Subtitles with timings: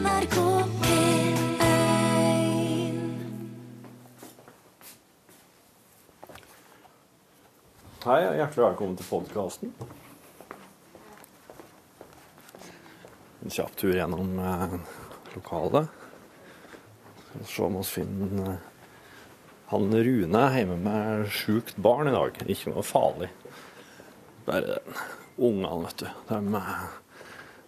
[0.00, 0.36] NRK
[0.80, 1.40] P1
[8.00, 9.74] Hei, og hjertelig velkommen til podkasten.
[13.44, 14.78] En kjapp tur gjennom eh,
[15.34, 15.92] lokalet.
[17.34, 18.64] Skal se om vi finner eh,
[19.74, 22.40] han Rune er hjemme med sjukt barn i dag.
[22.48, 23.28] Ikke noe farlig.
[24.48, 24.80] Bare
[25.36, 26.08] ungene, vet du.
[26.32, 26.82] De eh,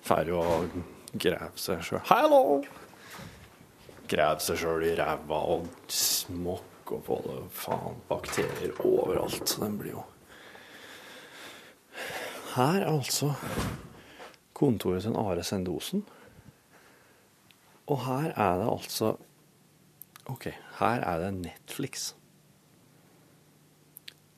[0.09, 0.83] drar jo og
[1.13, 2.63] graver seg sjøl Hallo!
[4.09, 7.39] Graver seg sjøl i ræva og smokker på det.
[7.57, 9.57] Faen, bakterier overalt.
[9.61, 10.09] Den blir jo
[12.53, 13.33] her er altså
[14.53, 16.05] kontoret til Are Sendosen.
[17.87, 19.17] Og her er det altså
[20.27, 20.45] OK,
[20.79, 22.15] her er det Netflix.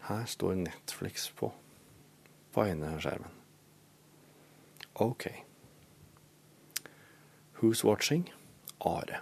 [0.08, 1.52] Her står Netflix på
[2.52, 3.00] på ene.
[4.94, 5.26] OK.
[7.60, 8.32] Who's watching?
[8.80, 9.20] Are.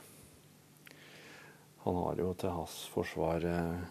[1.85, 3.83] Han har jo til hans forsvar eh,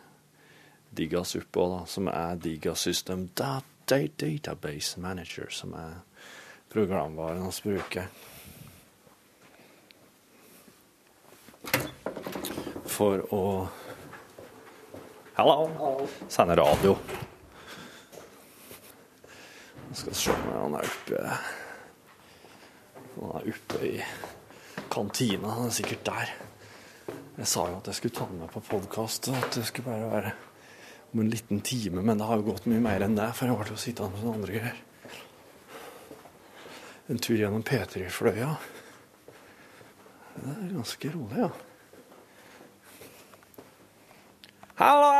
[0.92, 5.98] Digas oppå, da, som er Diga System Data Database Manager, som er
[6.72, 8.08] programvaren hans bruker.
[12.88, 13.44] For å
[15.36, 16.08] Hallo!
[16.30, 16.96] Sende radio.
[19.90, 21.61] Jeg skal se om han er oppe
[23.16, 23.98] Han er oppe i
[24.92, 25.56] kantina.
[25.58, 26.32] Han er sikkert der.
[27.42, 30.12] Jeg sa jo at jeg skulle ta den med på podkast, at det skulle bare
[30.12, 30.32] være
[31.12, 33.58] om en liten time, men det har jo gått mye mer enn det, for jeg
[33.58, 34.78] var til å sitte med sånne andre greier.
[37.12, 38.54] En tur gjennom P3-fløya.
[40.38, 41.50] Det er ganske rolig, ja.
[44.80, 45.12] Hallo!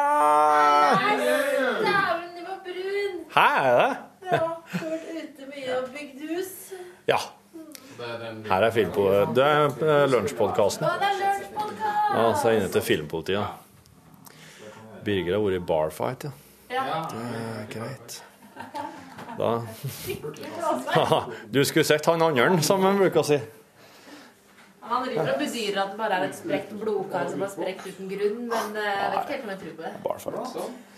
[1.84, 3.20] Dæven, du var brun!
[3.36, 3.92] Hæ, er det.
[4.32, 4.48] Ja,
[4.80, 6.56] vært ute mye og bygd hus.
[7.12, 7.20] Ja.
[8.48, 8.92] Her er film
[9.36, 10.86] Det er eh, lunsjpodkasten.
[10.88, 11.22] Er!
[12.12, 13.46] Ja, så er jeg inne til filmpolitiet.
[15.06, 16.32] Birger har vært i barfight, ja.
[16.72, 16.84] Ja.
[17.12, 18.20] Det er greit.
[19.38, 19.50] Da
[21.54, 23.40] Du skulle sett han andre, som en bruker å si.
[24.92, 28.10] Han driver og bedyrer at det bare er et sprekt blodkar som har sprekt uten
[28.12, 29.94] grunn, men eh, jeg vet ikke helt om jeg tror på det.
[30.08, 30.90] Barfight.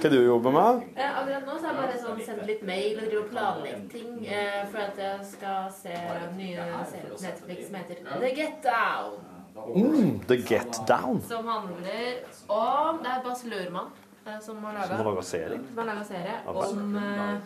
[0.00, 0.82] Hva du jobber med?
[0.96, 4.10] Ja, akkurat nå så har jeg bare sånn sendt litt mail og driver planlegger ting
[4.24, 5.94] eh, for at jeg skal se
[6.38, 9.20] nye serier på Netflix som heter The Get Down.
[9.56, 11.22] Mm, The Get Down.
[11.28, 13.92] Som handler om Det er Bas Lurman
[14.26, 15.60] eh, som har laga serie.
[15.68, 17.38] som har laget serie om eh,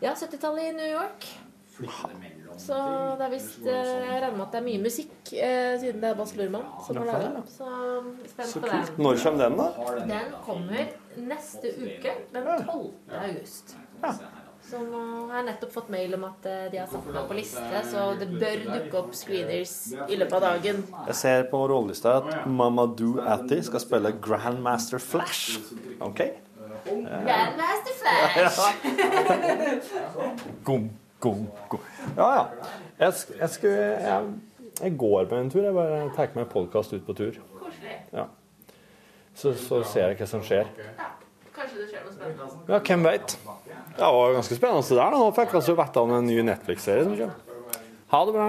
[0.00, 1.30] ja, 70-tallet i New York.
[2.60, 2.76] Så
[3.18, 6.10] det er visst eh, Jeg regner med at det er mye musikk, eh, siden det
[6.10, 7.46] er Bas Lurman som har laga den.
[7.48, 7.70] Så
[8.34, 8.92] spent Så på den.
[9.06, 9.96] Når kommer den, da?
[10.12, 10.92] Den kommer
[11.30, 12.92] neste uke, den 12.
[13.24, 13.74] august.
[14.70, 15.00] Så nå
[15.32, 18.28] har nettopp fått mail om at eh, de har satt meg på liste, så det
[18.36, 19.72] bør dukke opp screeners
[20.04, 20.84] i løpet av dagen.
[21.08, 25.58] Jeg ser på rollelista at Mamadou Atti skal spille Grandmaster Flash.
[26.04, 26.22] OK?
[26.86, 28.60] Grandmaster Flash!
[30.68, 30.86] Gom,
[31.24, 31.89] gom, gom.
[32.16, 32.44] Ja, ja.
[33.00, 34.26] Jeg, jeg, skulle, jeg,
[34.80, 35.62] jeg går på en tur.
[35.64, 37.40] Jeg bare tar med podkast ut på tur.
[38.12, 38.26] Ja.
[39.34, 40.68] Så, så ser jeg hva som skjer.
[40.98, 41.10] Ja,
[41.56, 42.48] kanskje det skjer noe spennende.
[42.68, 43.36] Ja, hvem veit?
[43.96, 45.14] Det var ganske spennende det der.
[45.14, 45.20] da.
[45.22, 47.76] Nå fikk vi altså vite om en ny Netflix-serie som kommer.
[48.10, 48.48] Ha det bra.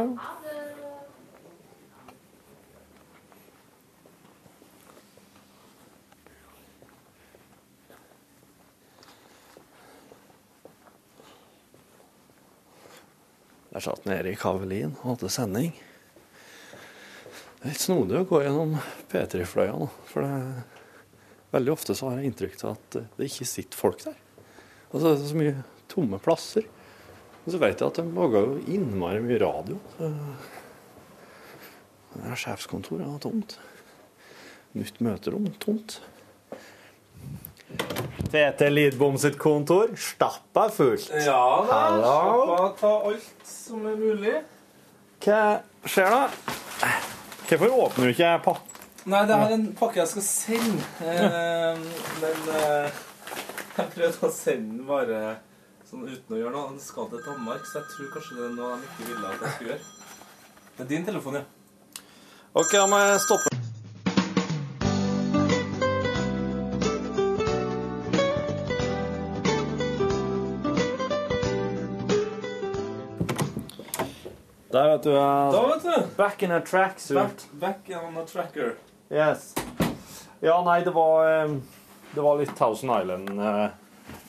[13.72, 15.72] Der satt Erik Havelin og hadde sending.
[17.62, 18.74] Det er litt snodig å gå gjennom
[19.12, 20.66] P3-fløya nå, for det,
[21.54, 24.18] veldig ofte så har jeg inntrykk av at det ikke sitter folk der.
[24.92, 25.56] Og det er så mye
[25.92, 26.68] tomme plasser.
[27.46, 29.80] Og så vet jeg at de lager jo innmari mye radio.
[29.98, 30.10] Så
[32.12, 33.56] det her sjefskontoret er tomt.
[34.76, 36.02] Nytt møterom tomt.
[38.32, 41.12] Tete Lidbom sitt kontor stappa fullt.
[41.26, 41.80] Ja da.
[42.00, 44.36] Stappa Slapp ta alt som er mulig.
[45.22, 45.42] Hva
[45.84, 46.22] skjer da?
[47.50, 48.68] Hvorfor åpner du ikke pakka?
[49.12, 50.84] Nei, det er en pakke jeg skal sende.
[51.02, 51.80] Eh,
[52.22, 53.00] men eh,
[53.78, 55.22] jeg prøvde å sende den bare
[55.90, 56.68] sånn uten å gjøre noe.
[56.76, 59.42] Den skal til Danmark, så jeg tror kanskje det er noe de ikke ville at
[59.48, 59.90] jeg skulle gjøre.
[60.78, 61.48] Det er din telefon, ja.
[62.54, 63.61] Ok, da må jeg stoppe.
[74.82, 75.12] Der, vet du.
[75.14, 76.08] Da, Uh, vet du.
[76.18, 77.16] back in a tracksuit.
[77.16, 78.72] Back, back on a tracker.
[79.12, 79.54] Yes.
[80.42, 81.52] Ja, nei, det var eh,
[82.16, 83.68] Det var litt Thousand Island uh,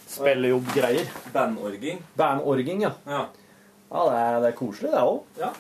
[0.07, 1.09] spillejobb-greier.
[1.33, 2.03] Bandorging.
[2.15, 2.91] Bandorging, ja.
[3.07, 3.23] Ja.
[3.93, 5.23] Ja, det er, det er koselig, det òg.
[5.41, 5.51] Ja.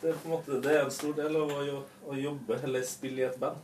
[0.00, 1.78] Det er på en måte det er en stor del av å,
[2.08, 3.60] å jobbe eller spille i et band.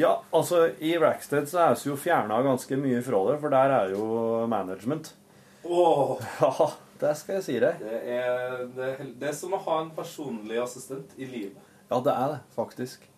[0.00, 3.74] Ja, altså, i Rackstead så er vi jo fjerna ganske mye fra det, for der
[3.80, 4.06] er jo
[4.52, 5.14] management.
[5.64, 7.78] Åh, Ja, det skal jeg si deg.
[7.80, 11.58] det, er, det, det er som å ha en personlig assistent i livet.
[11.90, 13.08] Ja, det er det, faktisk.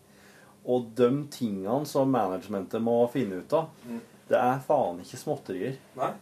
[0.66, 4.00] Og de tingene som managementet må finne ut av, Mm.
[4.28, 5.76] det er faen ikke småtterier.
[5.96, 6.12] Nei?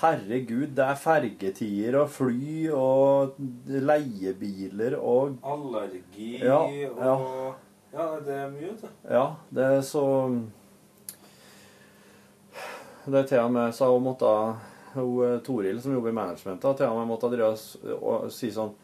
[0.00, 3.36] Herregud, det er fergetider og fly og
[3.70, 7.14] leiebiler og Allergi Ja, og ja.
[7.94, 8.90] Ja, det er mye, det.
[9.06, 10.02] Ja, det er så
[13.06, 14.30] Det er til og med så jeg måtte
[14.94, 17.52] hun, eh, Toril, som jobber i managementet, til og med måtte drive
[17.94, 18.74] og og si sånn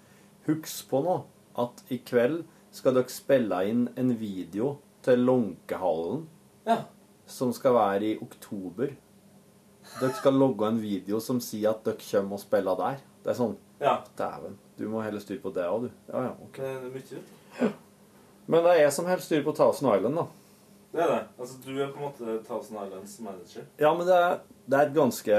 [0.46, 1.18] Husk på nå
[1.60, 6.26] at i kveld skal dere spille inn en video til Lånkehallen
[6.66, 6.78] Ja.
[7.26, 8.94] som skal være i oktober.
[10.00, 12.98] Dere skal logge en video som sier at dere kommer og spiller der.
[13.24, 13.98] Det er sånn ja.
[14.16, 15.90] Dæven, du må heller styre på det òg, du.
[16.12, 16.56] Ja, ja, ok.
[16.56, 17.72] Det er mye, du.
[18.46, 20.26] Men det er jeg som helst styrer på Thousand Island, da.
[20.90, 21.24] Det er det.
[21.38, 23.66] Altså, du er på en måte Thousand Islands manager.
[23.78, 25.36] Ja, men det er, det er et ganske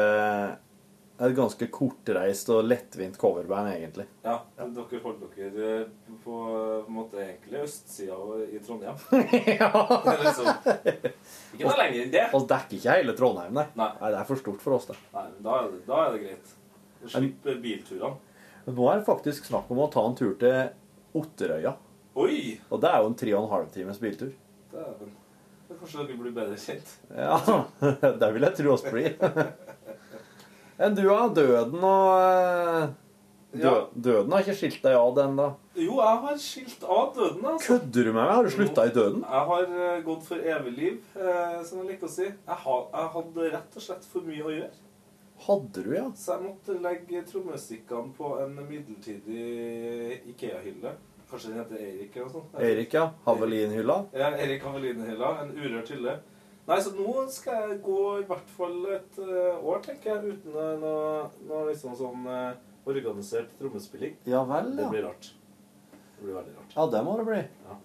[1.22, 4.08] det er et ganske kortreist og lettvint coverband, egentlig.
[4.24, 5.74] Ja, dere holdt dere
[6.08, 6.38] på, på
[6.88, 8.16] en måte egentlig østsida
[8.48, 8.98] i Trondheim.
[9.62, 9.70] ja.
[9.70, 10.50] Det er liksom
[11.54, 12.26] Ikke noe lenger enn det.
[12.32, 13.68] Vi dekker ikke hele Trondheim, nei.
[13.78, 13.92] Nei.
[14.00, 14.98] Nei, Det er for stort for oss, det.
[15.14, 16.58] Nei, da er det, da er det greit.
[17.14, 18.14] Slipp bilturene.
[18.66, 21.76] Men nå er det faktisk snakk om å ta en tur til Otterøya.
[22.18, 22.40] Oi!
[22.72, 24.34] Og det er jo en tre og en halv times biltur.
[24.74, 25.14] Dæven.
[25.80, 26.96] Kanskje dere blir bedre kjent.
[27.16, 27.38] Ja,
[28.22, 29.16] det vil jeg tro oss blir.
[30.82, 31.18] Enn du, da?
[31.36, 32.86] Døden og eh,
[33.54, 33.74] dø.
[33.94, 35.50] Døden har ikke skilt deg av den, da?
[35.78, 37.68] Jo, jeg har skilt av døden, altså.
[37.68, 38.32] Kødder du med meg?
[38.34, 39.26] Har du slutta i døden?
[39.28, 42.26] Jeg har eh, gått for evig liv, eh, som jeg liker å si.
[42.32, 44.74] Jeg, ha, jeg hadde rett og slett for mye å gjøre.
[45.42, 46.08] Hadde du, ja?
[46.18, 50.98] Så jeg måtte legge trommestikkene på en midlertidig Ikea-hylle.
[51.32, 52.56] Kanskje den heter Eirik eller noe sånt.
[52.60, 53.06] Erik, ja.
[53.26, 53.98] Havelinhylla.
[54.20, 55.30] Ja, Erik Haveline-hylla.
[55.46, 56.18] En urørt hylle.
[56.68, 60.54] Nei, så nå skal jeg gå i hvert fall et eh, år, tenker jeg, uten
[60.54, 62.60] noe, noe, noe liksom sånn eh,
[62.92, 64.18] organisert trommespilling.
[64.30, 65.32] Ja vel, Det blir rart.
[65.96, 66.76] Det blir veldig rart.
[66.76, 67.42] Ja, det må det bli.
[67.70, 67.80] Ja.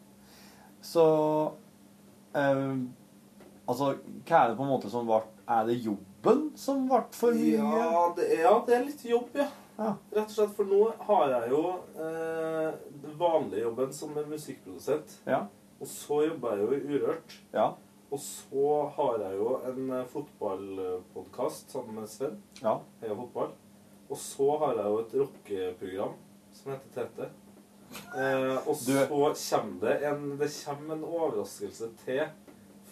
[0.85, 1.05] Så
[2.37, 2.77] eh,
[3.67, 3.95] Altså,
[4.29, 5.17] hva er det på en måte som ble
[5.51, 7.57] Er det jobben som ble for mye?
[7.59, 9.49] Ja det, er, ja, det er litt jobb, ja.
[9.77, 9.91] Ja.
[10.15, 11.63] Rett og slett, for nå har jeg jo
[12.01, 12.69] eh,
[13.19, 15.21] vanlige jobben som en musikkprodusent.
[15.27, 15.45] Ja.
[15.81, 17.37] Og så jobber jeg jo i Urørt.
[17.53, 17.71] Ja.
[18.11, 18.67] Og så
[18.97, 22.39] har jeg jo en eh, fotballpodkast sammen med Sven.
[22.63, 22.79] ja.
[23.01, 23.51] Heia fotball.
[24.09, 26.15] Og så har jeg jo et rockeprogram
[26.55, 27.31] som heter Tete.
[28.17, 32.23] Eh, og så kommer det en, det kommer en overraskelse til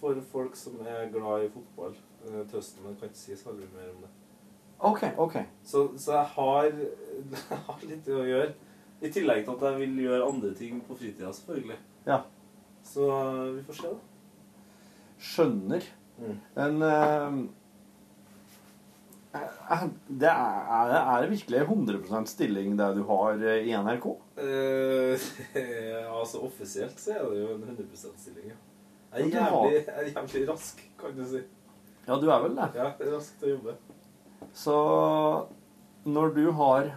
[0.00, 1.94] for folk som er glad i fotball
[2.26, 2.86] eh, til høsten.
[2.88, 4.12] Jeg kan ikke si så mye mer om det.
[4.84, 5.02] OK.
[5.18, 5.36] ok.
[5.64, 6.64] Så, så jeg, har,
[7.50, 8.52] jeg har litt å gjøre.
[9.02, 11.76] I tillegg til at jeg vil gjøre andre ting på fritida, selvfølgelig.
[12.06, 12.20] Ja.
[12.84, 13.98] Så eh, vi får se, da.
[15.24, 15.86] Skjønner.
[16.18, 16.34] Mm.
[16.54, 17.38] Men uh,
[20.08, 24.06] det er, er det- virkelig 100% stilling det du har i NRK?
[24.34, 25.14] Uh,
[26.20, 28.56] altså offisielt så er det jo en 100% stilling, ja.
[29.14, 31.42] Jeg er jævlig, jeg er jævlig rask, kan du si.
[32.08, 32.68] Ja, du er vel det.
[32.74, 33.76] Ja, rask til å jobbe.
[34.54, 34.74] Så
[36.04, 36.90] når du har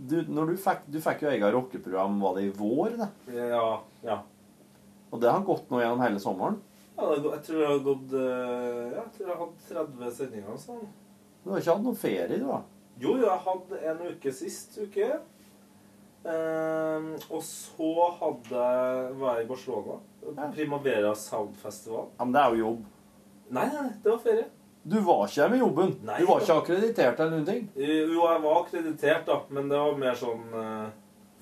[0.00, 2.96] du, du fikk, du fikk jo eget rockeprogram, var det i vår?
[3.00, 3.08] det?
[3.36, 3.64] Ja,
[4.06, 4.18] ja.
[5.10, 6.60] Og det har gått nå gjennom hele sommeren?
[7.00, 10.14] ja det jeg tror jeg har gått eh, Ja, jeg tror jeg har hatt 30
[10.18, 10.60] sendinger.
[10.60, 10.86] Sånn.
[11.42, 12.46] Du har ikke hatt noen ferie, du?
[12.48, 12.60] da?
[13.00, 15.08] Jo, jo, jeg hadde en uke sist uke.
[16.28, 18.64] Ehm, og så hadde
[19.20, 19.96] var jeg i Barcelona.
[20.26, 20.48] Ja.
[20.52, 22.10] Primavera Sound Festival.
[22.18, 22.82] Ja, Men det er jo jobb.
[23.56, 24.48] Nei, nei, det var ferie.
[24.82, 25.90] Du var ikke her med jobben.
[26.08, 27.66] Nei, du var ikke akkreditert eller noen ting.
[27.76, 30.86] Eh, Jo, jeg var akkreditert, da, men det var mer sånn eh,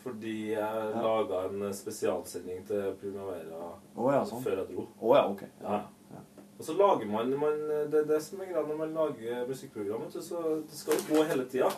[0.03, 1.03] fordi jeg Ja.
[1.03, 4.43] laga en spesialsending til Primavera oh, ja, sånn.
[4.43, 4.87] før jeg dro.
[5.01, 5.43] Oh, ja, ok.
[5.63, 5.81] Ja.
[6.59, 10.09] Og så lager man, man Det er det som er greia når man lager musikkprogram.
[10.11, 11.71] Så det skal jo gå hele tida.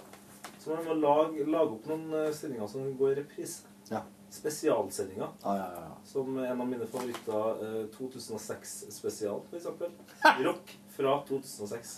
[0.59, 3.67] Så man må lage, lage opp noen eh, sendinger som går i reprise.
[3.91, 4.01] Ja.
[4.31, 5.29] Spesialsendinger.
[5.45, 5.97] Ja, ja, ja.
[6.05, 9.91] Som en av mine favoritter, eh, 2006 spesial, for eksempel.
[10.47, 11.95] Rock fra 2006.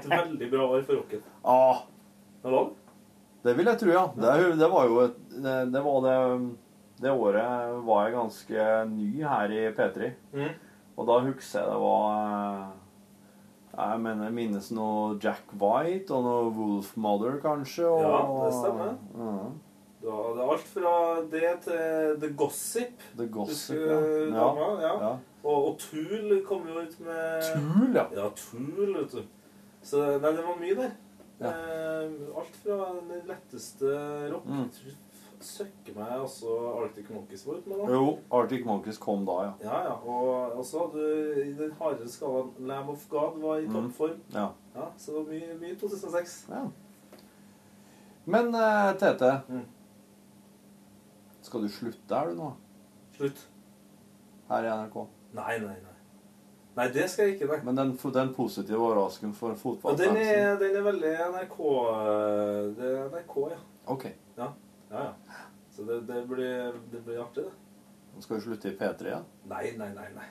[0.00, 1.22] Et veldig bra år for rocken.
[1.44, 1.84] Ah,
[2.42, 2.74] Det var det.
[3.44, 4.06] det vil jeg tro, ja.
[4.16, 6.16] Det, det var jo et det, var det
[7.04, 10.10] Det året var jeg ganske ny her i P3.
[10.34, 10.48] Mm.
[10.98, 12.66] Og da husker jeg det var eh,
[13.78, 17.86] Jeg mener, jeg minnes noe Jack White og noe Wolf Mother, kanskje.
[17.86, 18.96] Og, Ja, det stemmer.
[19.14, 19.67] Ja, Det
[20.34, 20.92] det er alt fra
[21.32, 23.02] det til The Gossip.
[23.18, 24.36] The Gossip, du ja.
[24.36, 24.68] dama?
[24.82, 24.92] Ja.
[25.02, 25.10] ja.
[25.44, 28.06] Og, og Tool kom jo ut med Tool, ja.
[28.16, 29.22] Ja, Tool, vet du.
[29.82, 30.96] Så nei, det var mye der.
[31.40, 31.52] Ja.
[31.52, 33.92] Eh, alt fra den letteste
[34.32, 34.70] rock Mm.
[35.38, 36.50] Søkker meg også
[36.80, 37.92] Arctic Monkeys var ute med, da.
[37.94, 39.52] Jo, Arctic Monkeys kom da, ja.
[39.62, 39.92] Ja, ja.
[40.02, 43.76] Og og så hadde du i den hardere skalaen Lamb of God var i Mm.
[43.76, 44.18] toppform.
[44.34, 44.48] ja.
[44.74, 46.46] Ja, så det var mye, mye 2006.
[46.50, 46.64] ja.
[48.26, 49.62] Men eh, Tete, Mm.
[51.48, 52.48] Skal du slutte her du nå?
[53.16, 53.44] Slutt.
[54.48, 54.98] Her i NRK?
[55.36, 55.94] Nei, nei, nei.
[56.78, 57.58] Nei, det skal jeg ikke, nei.
[57.66, 62.90] Men den, den positive overraskelsen for den fotballfansen er, den er veldig NRK eh, Det
[62.92, 63.58] er NRK, ja.
[63.94, 64.04] Ok.
[64.38, 64.50] Ja,
[64.92, 65.06] ja.
[65.08, 65.46] ja.
[65.74, 67.54] Så det, det, blir, det blir artig, det.
[68.14, 69.26] Nå skal du slutte i P3 igjen?
[69.50, 70.06] Nei, nei, nei.
[70.14, 70.28] nei.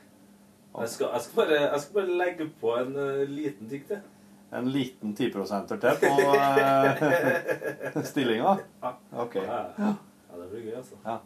[0.78, 4.02] Jeg skal, jeg, skal bare, jeg skal bare legge på en uh, liten ting til.
[4.56, 8.58] En liten 10 til på uh, stillinga?
[8.84, 8.92] Ja.
[9.24, 9.36] Ok.
[9.36, 9.94] Ja,
[10.38, 10.44] ja.
[10.44, 10.96] ja, det blir gøy, altså.
[11.06, 11.18] Ja.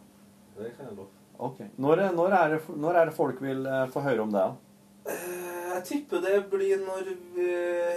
[0.56, 1.08] Det kan jeg love.
[1.38, 1.60] ok.
[1.78, 4.42] Når, når, er det, når er det folk vil eh, få høre om det?
[4.42, 5.12] da?
[5.12, 5.38] Eh,
[5.72, 7.46] Jeg tipper det blir når vi,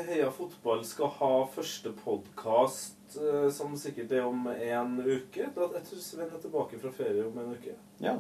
[0.07, 2.93] Heia Fotball skal ha første podkast,
[3.51, 5.49] som sikkert er om en uke.
[5.55, 7.75] Da, jeg tror Sven er tilbake fra ferie om en uke.
[8.03, 8.15] Ja.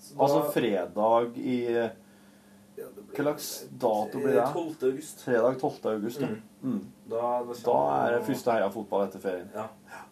[0.00, 1.90] Så Altså fredag i ja,
[2.76, 3.46] det blir- Hva slags
[3.80, 4.48] dato blir det?
[4.52, 4.82] 12.
[4.90, 5.22] august.
[5.24, 5.86] Fredag 12.
[5.92, 6.20] august.
[6.20, 6.42] Da, Mm.
[6.72, 6.80] mm.
[7.08, 7.76] Da, da, da
[8.08, 9.48] er det første Heia fotball etter ferien.
[9.54, 9.68] Ja,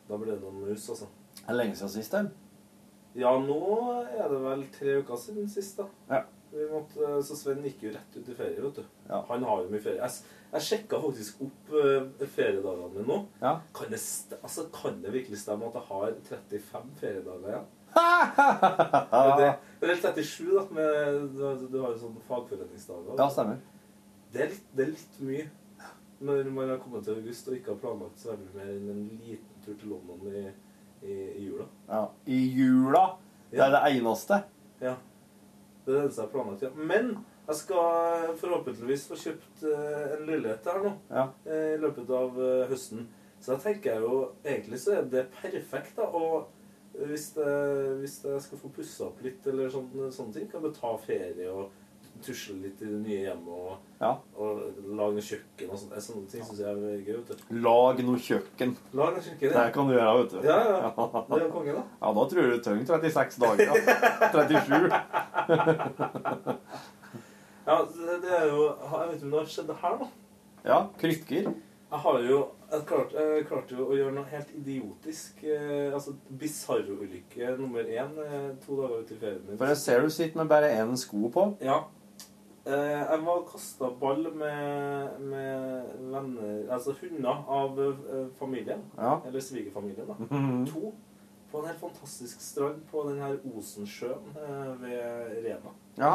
[0.08, 1.06] da blir det noen mus, altså.
[1.44, 2.12] Det er lenge siden sist.
[2.16, 2.30] den.
[3.14, 3.58] Ja, nå
[4.10, 5.84] er det vel tre uker siden sist, da.
[6.10, 6.22] Ja.
[6.54, 8.84] Vi måtte, så Sven gikk jo rett ut i ferie, vet du.
[9.08, 9.20] Ja.
[9.28, 9.98] Han har jo mye ferie.
[10.02, 13.16] Jeg, jeg sjekka faktisk opp uh, feriedagene mine nå.
[13.42, 13.56] Ja.
[13.74, 13.98] Kan det,
[14.40, 17.66] altså, kan det virkelig stemme at jeg har 35 feriedager igjen?
[19.38, 20.62] Det, det er 37, da.
[20.74, 23.14] Med, du, har- du har jo sånne fagforeningsdager.
[23.18, 23.60] ja, stemmer.
[24.34, 25.44] Det er, litt, det er litt mye
[26.24, 29.02] når man har kommet til august og ikke har planlagt så veldig mer enn en
[29.20, 30.44] liten tur til London i,
[31.04, 31.66] i, i jula.
[31.88, 32.02] Ja.
[32.26, 33.04] I jula.
[33.50, 34.40] Det er det eneste.
[34.82, 34.94] Ja.
[35.84, 36.62] Det er det eneste jeg har planlagt.
[36.64, 36.70] Ja.
[36.74, 37.12] Men
[37.46, 41.26] jeg skal forhåpentligvis få kjøpt eh, en leilighet her nå Ja.
[41.44, 43.06] eh, i løpet av eh, høsten.
[43.44, 46.06] Så da tenker jeg jo egentlig så er det perfekt, da.
[46.08, 46.48] Og
[47.10, 47.48] hvis, det,
[48.00, 51.50] hvis jeg skal få pussa opp litt eller sånne, sånne ting, kan jeg ta ferie
[51.52, 51.68] og
[52.24, 54.10] tusle litt i det nye hjemmet og, Ja.
[54.36, 54.62] og
[54.98, 55.94] lage noe kjøkken og sånt.
[56.06, 57.16] Sånne ting syns jeg er gøy.
[57.20, 57.34] vet du.
[57.64, 58.74] Lag noe kjøkken.
[58.92, 59.70] Lag noe kjøkken, Det ja.
[59.76, 60.38] kan du gjøre, vet du.
[60.48, 60.92] Ja, ja.
[61.28, 61.84] Det er jo konge, da.
[62.02, 63.64] Ja, da tror jeg du trenger 36 dager.
[63.64, 63.74] Ja.
[64.34, 64.90] 37.
[67.64, 70.08] Ja, det, det er jo Jeg vet ikke om det har skjedd det her, da.
[70.68, 71.46] Ja, krykker.
[71.94, 72.38] Jeg har jo
[72.74, 75.44] jeg klarte, jeg klarte jo å gjøre noe helt idiotisk.
[75.46, 79.58] Eh, altså Bisarro-ulykke nummer én eh, to dager ut i ferien min.
[79.60, 81.44] For jeg ser du sitter med bare én sko på.
[81.62, 81.76] Ja.
[82.66, 88.86] Eh, jeg var kasta ball med, med venner Altså hunder av eh, familien.
[88.96, 89.18] Ja.
[89.28, 90.16] Eller svigerfamilien, da.
[90.18, 90.62] Mhm.
[90.72, 90.94] To.
[91.52, 95.74] På en helt fantastisk strand på den her Osensjøen eh, ved Rena.
[95.98, 96.14] Ja.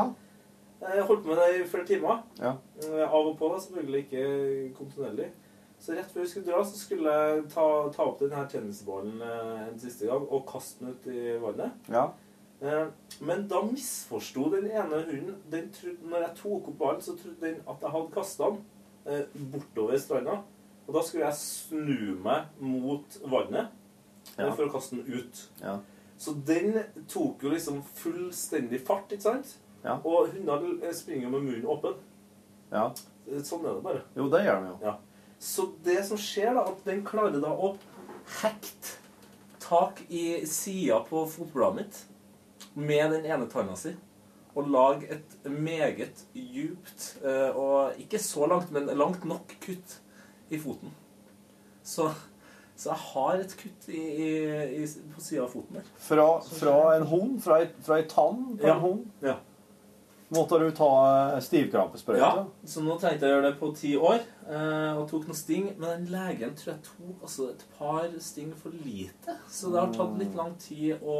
[0.81, 2.23] Jeg holdt på med det i flere timer.
[2.39, 2.55] Ja.
[3.05, 5.29] Av og på, da, selvfølgelig ikke kontinuerlig.
[5.79, 7.65] Så rett før vi skulle dra, så skulle jeg ta,
[7.95, 11.77] ta opp den her tennisballen en siste gang og kaste den ut i vannet.
[11.91, 12.07] Ja.
[12.61, 12.87] Eh,
[13.21, 15.69] Men da misforsto den ene hunden den
[16.09, 18.59] Når jeg tok opp ballen, så trodde den at jeg hadde kasta den
[19.05, 20.37] eh, bortover stranda.
[20.87, 23.67] Og da skulle jeg snu meg mot vannet
[24.37, 24.51] eh, Ja.
[24.51, 25.43] for å kaste den ut.
[25.61, 25.77] Ja.
[26.19, 29.55] Så den tok jo liksom fullstendig fart, ikke sant?
[29.83, 29.99] Ja.
[30.03, 31.95] Og hunder springer jo med munnen åpen.
[32.71, 32.89] ja.
[33.45, 34.01] Sånn er det bare.
[34.17, 34.77] Jo, det gjør de jo.
[34.81, 34.95] Ja.
[35.39, 37.75] Så det som skjer, da, at den klarer da å
[38.41, 38.95] hekte
[39.61, 41.99] tak i sida på fotbladet mitt
[42.75, 43.95] med den ene tanna si.
[44.57, 49.99] Og lage et meget djupt eh, og ikke så langt, men langt nok kutt
[50.49, 50.91] i foten.
[51.85, 52.09] Så,
[52.75, 54.01] så jeg har et kutt i,
[54.81, 55.91] i, på sida av foten der.
[56.01, 57.37] Fra, fra en hund?
[57.45, 58.73] Fra ei, tann på Ja.
[58.75, 59.05] en hund?
[59.23, 59.37] Ja.
[60.29, 60.89] Måtte du ta
[61.33, 62.21] eh, stivkrampesprøyte?
[62.21, 65.37] Ja, så nå tenkte jeg å gjøre det på ti år, eh, og tok noen
[65.39, 65.71] sting.
[65.79, 69.37] Men den legen tror jeg tok altså, et par sting for lite.
[69.49, 71.15] Så det har tatt litt lang tid å,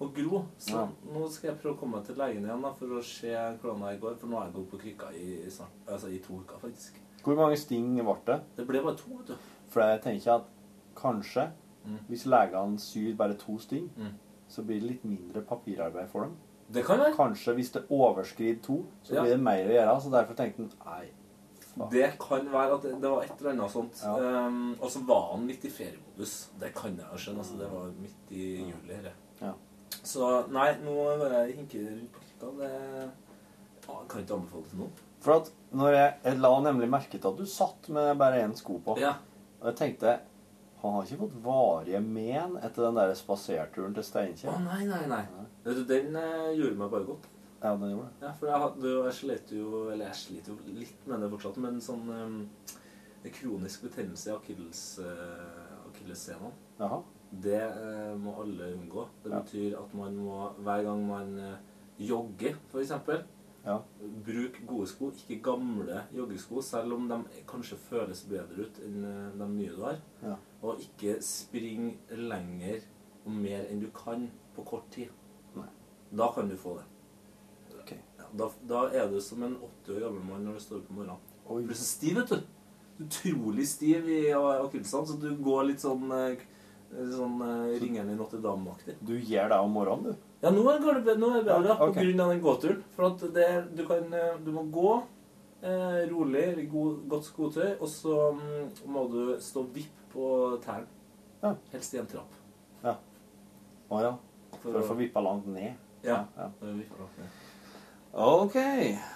[0.00, 0.44] å gro.
[0.58, 0.88] Så Ja.
[1.12, 3.80] nå skal jeg prøve å komme meg til legen igjen da, for å se hvordan
[3.90, 4.16] jeg går.
[4.18, 6.92] For nå har jeg gått på krykka i, snart, altså, i to uker, faktisk.
[7.22, 8.40] Hvor mange sting ble det?
[8.56, 9.36] Det ble bare to, vet du.
[9.68, 10.44] For jeg tenker at
[10.96, 11.50] kanskje,
[11.86, 11.98] Mm.
[12.08, 14.14] hvis legene syr bare to sting, Mm.
[14.48, 16.36] så blir det litt mindre papirarbeid for dem.
[16.72, 17.14] Det kan være.
[17.14, 19.22] Kanskje hvis det overskrider to, så Ja.
[19.22, 20.00] blir det mer å gjøre.
[20.02, 21.08] Så derfor tenkte han nei.
[21.76, 21.90] faen.
[21.90, 24.00] Det kan være at det, det var et eller annet sånt.
[24.04, 24.46] Ja.
[24.46, 26.48] Um, og så var han litt i feriemodus.
[26.58, 27.38] Det kan jeg skjønne.
[27.38, 28.94] Altså, det var midt i juli.
[28.94, 29.12] Her.
[29.42, 29.52] Ja.
[30.02, 32.52] Så nei, nå bare hinker rundt klokka.
[32.58, 32.70] Det
[33.84, 35.02] ja, jeg kan ikke anbefale til noen.
[35.24, 38.54] For at når jeg, jeg la nemlig merke til at du satt med bare én
[38.56, 38.96] sko på.
[39.00, 39.16] Ja.
[39.60, 40.18] Og jeg tenkte
[40.84, 45.22] han har ikke fått varige men etter den der spaserturen til Å nei, nei, nei,
[45.24, 45.44] nei.
[45.64, 47.30] Vet du, Den eh, gjorde meg bare godt.
[47.62, 48.26] Ja, den gjorde det.
[48.26, 51.56] Ja, for jeg, du, jeg sliter jo Eller jeg sliter jo litt med det fortsatt,
[51.64, 52.36] men sånn um,
[53.32, 55.64] kronisk betennelse i akilles, eh.
[57.42, 59.06] Det eh, må alle unngå.
[59.24, 59.40] Det Ja.
[59.40, 61.56] betyr at man må, hver gang man eh,
[61.98, 62.92] jogger, f.eks.,
[63.64, 63.78] Ja.
[64.26, 67.16] bruk gode sko, ikke gamle joggesko, selv om de
[67.48, 70.00] kanskje føles bedre ut enn eh, de nye du har.
[70.22, 70.34] Ja.
[70.62, 72.82] Og ikke spring lenger
[73.24, 75.08] og mer enn du kan på kort tid.
[75.56, 75.68] Nei.
[76.12, 76.84] Da kan du få det.
[77.80, 77.98] Okay.
[78.36, 80.96] Da, da er du som en 80 år gammel mann når du står opp om
[81.00, 81.24] morgenen.
[81.48, 81.62] Oi.
[81.62, 82.42] Du blir så stiv, vet du.
[83.04, 86.36] Utrolig stiv i akillesene, så du går litt sånn eh,
[86.94, 88.94] Sånn uh, ringeren i Notre Dame-aktig.
[89.02, 90.28] Du gjør det om morgenen, du?
[90.44, 91.96] Ja, nå er det, be- nå er det bedre Ja, på ok.
[91.98, 92.82] grunn av den gåturen.
[92.94, 94.90] For at det, du, kan, eh, du må gå
[95.64, 100.28] eh, rolig, god, godt skotøy, og så mm, må du stå vipp på
[100.62, 100.86] tærne.
[101.42, 101.54] Ja.
[101.72, 102.38] Helst i en trapp.
[102.84, 102.94] Ja.
[103.90, 104.12] Å ja.
[104.62, 105.74] For å få vippa langt ned.
[106.04, 106.22] Ja.
[106.38, 106.50] ja.
[106.60, 107.40] det er vipp langt ned.
[108.14, 108.54] Ok.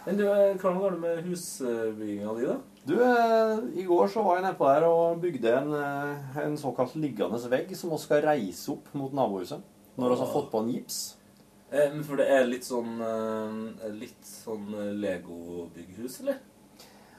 [0.07, 2.57] Men du, eh, hvordan går det med husbygginga di, da?
[2.85, 6.97] Du, eh, i går så var jeg nedpå der og bygde en, eh, en såkalt
[6.97, 9.62] liggende vegg som vi skal reise opp mot nabohuset.
[9.97, 10.99] Når vi har fått på en gips.
[11.71, 12.97] For det er litt sånn
[13.93, 14.71] Litt sånn
[15.02, 16.38] Lego-bygghus, eller?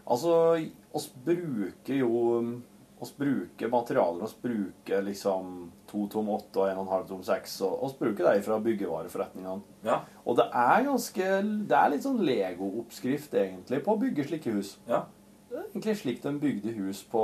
[0.08, 2.62] Altså, oss bruker jo
[3.00, 7.94] oss bruker materialer, oss bruker liksom 2 tom 8 og 1,5 tom 6, og oss
[8.00, 9.62] bruker de fra byggevareforretningene.
[9.88, 10.01] Ja.
[10.25, 11.29] Og det er ganske,
[11.70, 14.74] det er litt sånn Lego-oppskrift egentlig på å bygge slike hus.
[14.89, 15.06] Ja.
[15.50, 17.24] Det er egentlig slik de bygde hus på,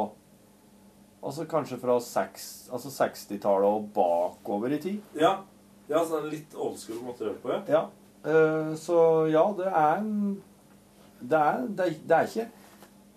[1.22, 5.14] altså kanskje fra altså 60-tallet og bakover i tid.
[5.20, 5.38] Ja,
[5.92, 7.86] ja så det er litt old school måte å gjøre det på, ja.
[8.26, 10.14] Eh, så ja, det er en
[11.20, 12.48] det er, det, er, det er ikke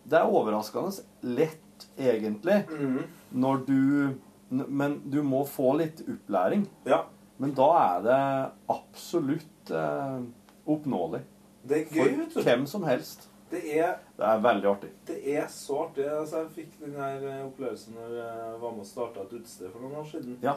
[0.08, 0.92] Det er overraskende
[1.36, 1.64] lett,
[1.98, 3.04] egentlig, Mhm.
[3.32, 4.14] når du
[4.50, 6.66] Men du må få litt opplæring.
[6.86, 7.02] Ja.
[7.38, 7.66] Men da
[7.98, 10.20] er det absolutt eh,
[10.66, 11.20] oppnåelig.
[11.68, 12.42] Det er gøy, For vet du.
[12.42, 13.28] hvem som helst.
[13.50, 14.90] Det er, Det er veldig artig.
[15.06, 16.06] det er så artig.
[16.08, 19.70] Altså, jeg fikk den her eh, opplevelsen når jeg var med og starta et utested
[19.72, 20.38] for noen år siden.
[20.42, 20.54] Ja.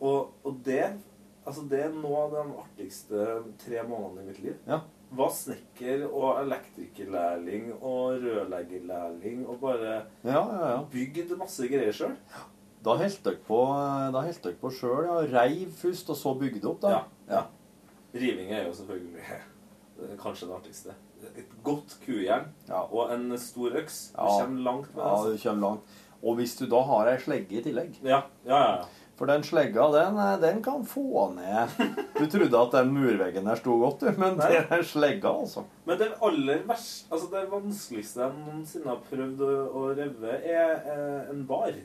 [0.00, 0.92] Og, og det
[1.46, 4.56] Altså, det er noe av de artigste tre månedene i mitt liv.
[4.68, 4.80] Ja.
[5.10, 10.82] Var snekker og elektrikerlærling og rørleggerlærling og bare Ja, ja, ja.
[10.92, 12.14] bygd masse greier sjøl.
[12.84, 13.58] Da holdt dere på,
[14.14, 14.20] da
[14.60, 15.16] på sjøl, ja.
[15.40, 16.88] Reiv først, og så bygde opp, da.
[16.94, 17.00] Ja,
[17.34, 17.42] ja.
[18.14, 20.94] Riving er jo selvfølgelig eh, kanskje det artigste.
[21.36, 22.80] Et godt kujern Ja.
[22.86, 24.12] og en stor øks.
[24.16, 24.40] Du Ja.
[24.44, 25.10] kommer langt med det.
[25.10, 25.32] Altså.
[25.32, 25.82] du kommer langt.
[26.22, 28.84] Og hvis du da har ei slegge i tillegg Ja, ja, ja.
[29.20, 31.74] For den slegga, den, eh, den kan få ned
[32.16, 35.66] Du trodde at den murveggen der sto godt, du, men det er slegga, altså.
[35.84, 40.72] Men det aller verste, altså det vanskeligste jeg noensinne har prøvd å, å reve, er
[40.94, 41.76] eh, en bar.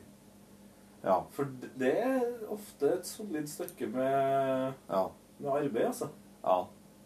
[1.03, 1.19] Ja.
[1.35, 2.23] For det er
[2.55, 5.03] ofte et solid stykke med, Ja.
[5.43, 6.07] med arbeid, altså.
[6.43, 6.61] ja.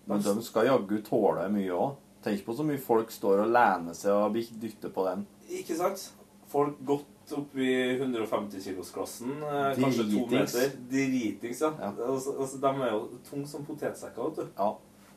[0.09, 1.97] Men de skal jaggu tåle mye òg.
[2.23, 5.25] Tenk på så mye folk står og lener seg og dytter på den.
[5.49, 6.07] Ikke sant?
[6.49, 7.05] Folk godt
[7.37, 10.75] opp i 150 kilos-klassen, eh, kanskje to meter.
[10.89, 11.71] Dritings, ja.
[11.79, 11.93] Ja.
[12.07, 14.51] Altså, altså, de er jo tunge som potetsekker, vet du.
[14.57, 14.69] Ja.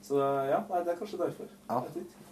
[0.02, 0.18] Så
[0.50, 1.50] ja, nei, det er kanskje derfor.
[1.70, 1.82] Ja.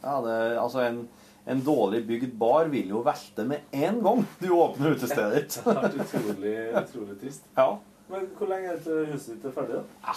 [0.02, 1.04] Ja det, altså, en,
[1.46, 5.60] en dårlig bygd bar vil jo velte med en gang du åpner utestedet ditt.
[5.64, 7.46] Det har vært utrolig, utrolig trist.
[7.56, 7.68] Ja.
[8.10, 10.14] Men hvor lenge er det til huset ditt er ferdig, da?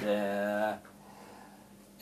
[0.00, 0.18] Det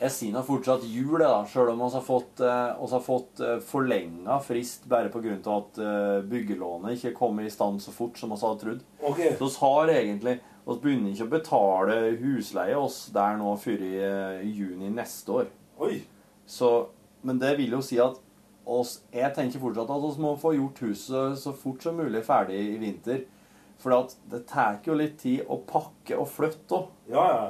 [0.00, 3.58] Jeg sier nå fortsatt jul, da, sjøl om vi har fått, eh, har fått eh,
[3.62, 5.36] forlenga frist bare pga.
[5.56, 8.82] at eh, byggelånet ikke kommer i stand så fort som vi hadde trodd.
[9.02, 9.20] Ok.
[9.38, 14.46] Så vi har egentlig Vi begynner ikke å betale husleie oss der nå før i
[14.46, 15.48] juni neste år.
[15.82, 16.04] Oi.
[16.46, 16.68] Så,
[17.26, 18.20] men det vil jo si at
[18.64, 22.60] oss, jeg tenker fortsatt at vi må få gjort huset så fort som mulig ferdig
[22.62, 23.24] i vinter.
[23.82, 26.90] For det tar jo litt tid å pakke og flytte òg.
[27.10, 27.46] Ja, ja.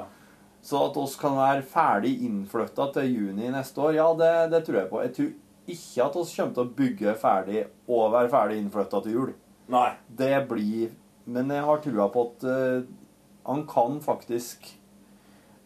[0.63, 4.79] Så at oss kan være ferdig innflytta til juni neste år, ja, det, det tror
[4.79, 5.01] jeg på.
[5.03, 5.31] Jeg tror
[5.73, 9.33] ikke at oss kommer til å bygge ferdig og være ferdig innflytta til jul.
[9.73, 9.89] Nei.
[10.07, 10.91] Det blir
[11.25, 12.87] Men jeg har trua på at uh,
[13.47, 14.65] han kan faktisk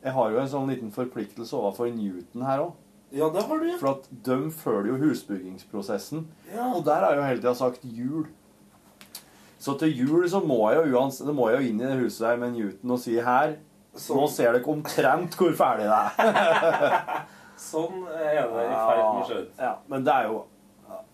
[0.03, 2.75] Jeg har jo en sånn liten forpliktelse overfor Newton her òg.
[3.09, 3.77] Ja, det har du, ja.
[3.79, 6.27] For at de følger jo husbyggingsprosessen.
[6.53, 6.67] ja.
[6.75, 8.27] Og der har jeg jo hele tida sagt jul.
[9.57, 12.27] Så til jul så må jeg jo uansett, må jeg jo inn i det huset
[12.27, 13.55] der med Newton og si her
[13.97, 17.23] Nå Sånn, ser dere omtrent hvor ferdig det er.
[17.71, 19.55] sånn er det i ferd med å skje ut.
[19.57, 20.43] Ja, men det er jo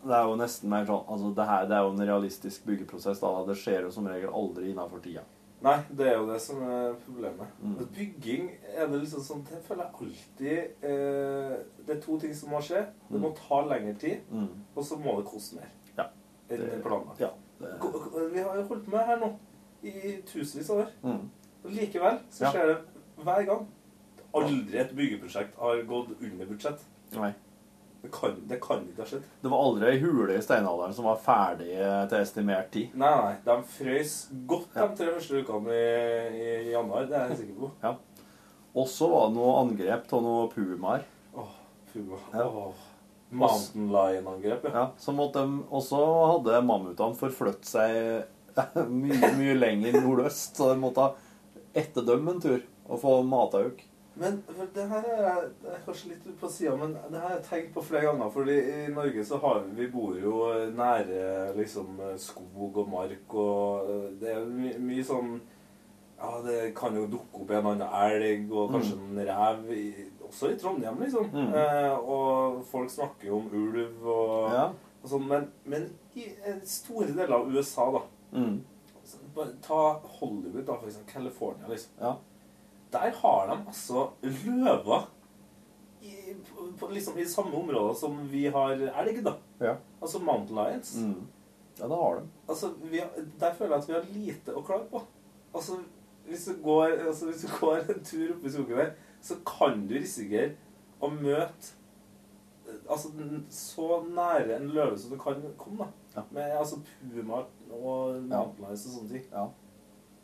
[0.03, 3.21] det er jo nesten mer sånn altså det, her, det er jo en realistisk byggeprosess.
[3.23, 5.23] da, Det skjer jo som regel aldri innafor tida.
[5.63, 7.53] Nei, det er jo det som er problemet.
[7.63, 7.77] Mm.
[7.95, 11.53] Bygging er det liksom sånn Jeg føler alltid eh,
[11.87, 12.81] Det er to ting som må skje.
[13.07, 14.49] Det må ta lengre tid, Mm.
[14.75, 15.71] og så må det koste mer.
[15.97, 16.09] Ja.
[16.51, 17.19] Enn Det- planlagt.
[17.23, 17.29] Ja.
[17.61, 17.71] Det,
[18.33, 19.31] Vi har jo holdt med her nå
[19.83, 20.91] i tusenvis av år.
[21.03, 21.23] mm.
[21.63, 22.51] Likevel så Ja.
[22.51, 22.77] skjer det
[23.23, 23.67] hver gang.
[24.33, 26.79] Aldri et byggeprosjekt har gått under budsjett.
[27.15, 27.33] Nei.
[28.03, 29.23] Det kan, det kan ikke ha skjedd.
[29.41, 31.69] Det var aldri ei hule i steinalderen som var ferdig
[32.09, 32.89] til estimert tid.
[32.99, 33.35] Nei, nei.
[33.45, 34.15] De frøs
[34.49, 34.87] godt Ja.
[34.87, 37.05] de tre første ukene i, i januar.
[37.07, 37.95] Det er jeg sikker på.
[38.75, 41.05] Og så var det noe angrep av noe pumaer.
[41.37, 41.53] Åh,
[41.93, 42.17] puma.
[42.33, 42.47] Ja.
[42.49, 42.73] Åh.
[43.33, 44.71] Mountain lion-angrep, ja.
[44.73, 45.97] Ja, så måtte de, også
[46.33, 48.25] hadde mammutene forflyttet seg
[48.89, 51.07] mye, mye lenger nordøst, så de måtte
[51.75, 53.81] etterdømme en tur og få matauk.
[54.15, 57.45] Men for det her er, det er kanskje litt på sida, men det har jeg
[57.47, 58.29] tenkt på flere ganger.
[58.29, 60.33] fordi i Norge så har vi, vi bor jo
[60.77, 65.33] nære liksom skog og mark, og eh, det er my, mye sånn
[66.23, 70.53] Ja, det kan jo dukke opp en annen elg og kanskje en rev, i, også
[70.53, 71.25] i Trondheim, liksom.
[71.33, 71.49] Mm.
[71.57, 74.67] Eh, og folk snakker jo om ulv og, Ja.
[75.01, 78.61] og sånn, men, men i eh, store deler av USA, da Mm.
[79.61, 79.81] Ta
[80.19, 81.13] Hollywood, da, for eksempel.
[81.13, 81.93] California, liksom.
[81.99, 82.15] Ja.
[82.93, 85.07] Der har de altså løver
[86.01, 86.35] i,
[86.79, 89.37] på, liksom, i samme områder som vi har elg, da.
[89.59, 89.75] Ja.
[90.01, 90.95] Altså Mountain Lions.
[90.97, 91.27] Mm.
[91.79, 92.27] Ja, det har de.
[92.47, 95.01] Altså, vi har, der føler jeg at vi har lite å klage på.
[95.53, 95.79] Altså,
[96.27, 98.93] hvis du går, altså, hvis du går en tur oppe i skogen der,
[99.23, 100.53] så kan du risikere
[101.03, 101.73] å møte
[102.67, 103.09] eh, altså,
[103.49, 106.02] så nære en løve som du kan komme, da.
[106.15, 106.23] Ja.
[106.31, 106.77] Men altså,
[107.11, 109.27] puma og mountain lions og sånne ting.
[109.31, 109.45] Ja.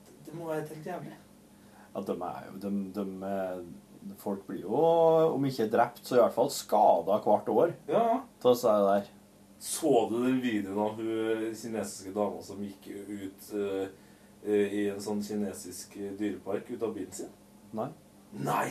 [0.06, 1.15] Det, det må være helt jævlig.
[1.95, 3.69] Ja, de er jo de, de, er-
[4.21, 4.78] Folk blir jo,
[5.36, 8.19] om ikke drept, så i hvert fall skada hvert år Ja, ja.
[8.39, 9.10] til å si det der.
[9.60, 13.89] Så du den videoen av hun kinesiske dama som gikk ut eh,
[14.47, 17.34] i en sånn kinesisk dyrepark ut av bilen sin?
[17.75, 17.89] Nei.
[18.39, 18.69] Nei!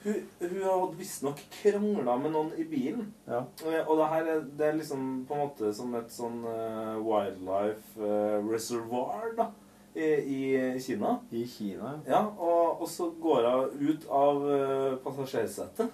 [0.00, 3.10] Hun, hun hadde visstnok krangla med noen i bilen.
[3.28, 3.42] Ja.
[3.66, 6.96] Eh, Og det her er, det er liksom på en måte som et sånn uh,
[7.04, 9.50] wildlife uh, reservoir da,
[9.92, 11.18] i, i Kina.
[11.36, 11.98] I Kina.
[12.08, 15.92] Ja, og, og så går hun ut av uh, passasjersetet.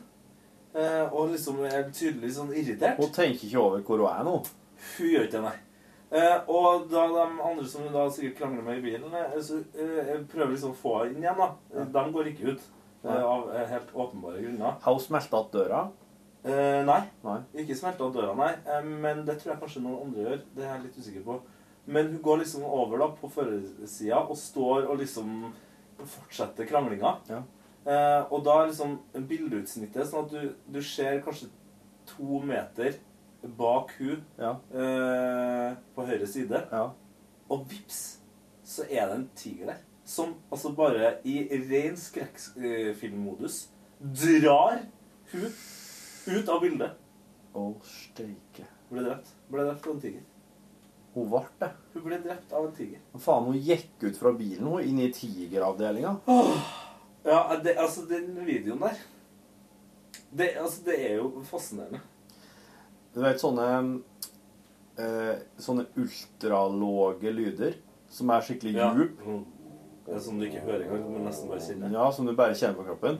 [0.76, 2.98] Uh, og liksom er tydelig sånn irritert.
[3.00, 4.34] Hun tenker ikke over hvor hun er nå.
[4.98, 5.56] Hun gjør ikke det, nei.
[6.06, 10.12] Uh, og da de andre som hun da sikkert krangler med i bilen, så eh,
[10.30, 11.40] prøver liksom å få henne igjen.
[11.40, 11.86] da.
[11.96, 12.68] De går ikke ut.
[13.04, 14.76] Eh, av eh, helt åpenbare grunner.
[14.82, 15.82] Har hun smelta igjen døra?
[16.46, 17.00] Eh, nei.
[17.24, 17.40] Nei.
[17.62, 18.52] Ikke smelta av døra, nei.
[18.66, 20.42] Eh, men det tror jeg kanskje noen andre gjør.
[20.56, 21.40] Det er jeg litt usikker på.
[21.86, 25.52] Men hun går liksom over da på førersida og står og liksom
[26.02, 27.12] fortsetter kranglinga.
[27.30, 27.42] Ja.
[27.86, 28.96] Eh, og da er liksom
[29.30, 31.46] bildeutsnittet sånn at du, du ser kanskje
[32.10, 32.96] to meter
[33.56, 34.56] bak hun Ja.
[34.74, 36.64] eh, på høyre side.
[36.72, 36.88] Ja.
[37.50, 38.18] Og vips,
[38.66, 39.82] så er det en tiger der.
[40.06, 43.64] Som altså bare i ren skrekkfilmmodus
[43.98, 44.78] drar
[45.32, 45.48] hun
[46.26, 46.94] ut av bildet.
[47.56, 48.66] Å, steike.
[48.90, 49.32] Ble drept.
[49.50, 50.22] Ble drept av en tiger.
[51.16, 51.70] Hun ble det.
[51.94, 53.00] Hun ble drept av en tiger.
[53.14, 56.12] Men faen, hun gikk ut fra bilen hun, inn i tigeravdelinga.
[57.26, 58.98] Ja, det, altså, den videoen der
[60.36, 61.98] det, altså, det er jo fascinerende.
[63.14, 63.66] Du vet sånne
[65.00, 67.78] eh, Sånne ultralåge lyder
[68.12, 68.90] som er skikkelig Ja.
[68.94, 69.22] djup.
[70.06, 71.90] Er Som du ikke hører engang, men nesten bare kjenner.
[71.92, 73.18] Ja, som du bare kjenner på kroppen.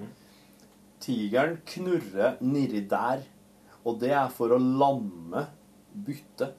[1.03, 3.25] Tigeren knurrer nedi der,
[3.85, 5.47] og det er for å lamme
[6.07, 6.55] byttet.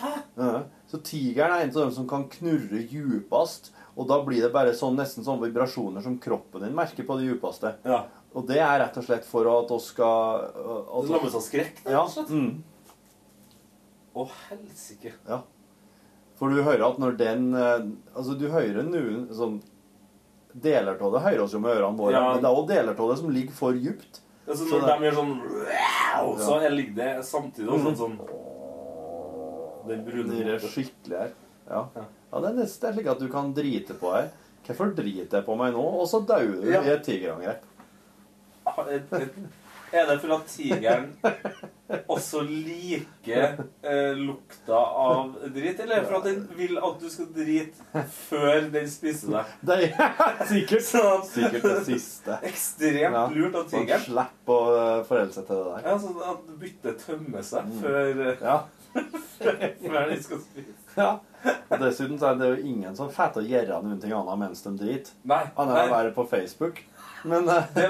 [0.00, 0.62] Ja.
[0.88, 4.72] Så tigeren er en av dem som kan knurre djupest, og da blir det bare
[4.76, 7.74] sånn, nesten sånne vibrasjoner som kroppen din merker på det djupeste.
[7.84, 8.06] Ja.
[8.32, 11.82] Og det er rett og slett for at vi skal at Det lammes av skrekk.
[11.84, 12.06] Ja.
[12.06, 12.32] og slett.
[12.32, 12.62] Mm.
[14.16, 15.12] Å, helsike.
[15.28, 15.42] Ja.
[16.42, 17.84] For du hører at når den eh,
[18.18, 19.60] Altså, du hører noen sånn
[20.52, 22.32] Deler av det hører oss jo med ørene våre, Ja.
[22.34, 24.18] men det er òg deler av det som ligger for djupt.
[24.46, 25.30] Altså, Så når det- de gjør sånn
[26.18, 28.18] wow, så jeg ligger det samtidig også sånn sånn
[29.88, 31.30] Den brune Det skikkelig her.
[31.70, 31.86] Ja.
[31.96, 32.04] Ja.
[32.32, 34.28] ja, det er nesten slik at du kan drite på her.
[34.66, 35.82] Hvorfor driter jeg på meg nå?
[36.02, 36.82] Og så dauer du Ja.
[36.82, 37.62] i et tigerangrep.
[39.92, 41.10] Er det for at tigeren
[42.08, 47.08] også liker eh, lukta av drit, eller er det for at den vil at du
[47.12, 49.50] skal drite før den spiser deg?
[49.68, 52.38] Det er sikkert, Sånn sikkert det siste.
[52.48, 53.26] Ekstremt Ja.
[53.28, 54.06] lurt av Man tigeren.
[54.06, 55.84] slipper å eh, forholde seg til det der.
[55.90, 57.80] Ja, sånn at byttet tømmer seg Mm.
[57.82, 58.56] før, eh, Ja.
[59.42, 60.74] før den skal spise.
[60.96, 61.12] ja.
[61.72, 64.38] Og dessuten så er det jo ingen som får til å gjøre noen ting annet
[64.38, 65.12] mens de driter.
[65.28, 66.80] Annet enn å være på Facebook.
[67.24, 67.88] Men eh, det,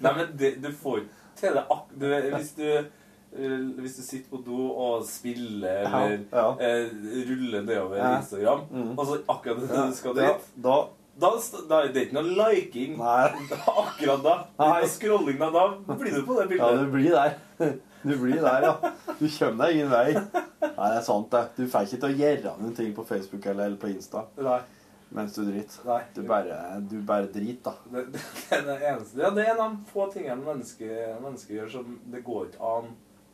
[0.00, 1.64] nei men det, du får ikke til det
[2.00, 6.46] du, hvis, du, eh, hvis du sitter på do og spiller ja, eller ja.
[6.60, 6.94] eh,
[7.30, 8.14] ruller nedover Ja.
[8.20, 8.94] Instagram, Mm.
[8.98, 10.78] og så akkurat når du skal ja, dit da
[11.20, 11.28] Da,
[11.68, 13.28] da er det ikke noe liking Nei.
[13.82, 14.34] akkurat da.
[14.62, 14.86] Nei.
[14.88, 15.50] scrolling da.
[15.86, 17.34] Da blir du på det Ja, du blir der.
[18.02, 18.72] Du blir der, ja.
[19.18, 20.14] Du kommer deg ingen vei.
[20.14, 21.42] Nei, det er sant, det.
[21.58, 24.60] Du får ikke til å gjøre noen ting på Facebook eller eller på Insta Nei.
[25.10, 25.82] Mens du driter.
[25.88, 26.00] Nei.
[26.14, 26.56] Du bare,
[26.90, 28.00] du bare driter, da.
[28.00, 29.20] Det, det er det eneste.
[29.22, 32.72] Ja, det er en av de få tingene mennesker, menneske gjør som det går ikke
[32.76, 32.90] an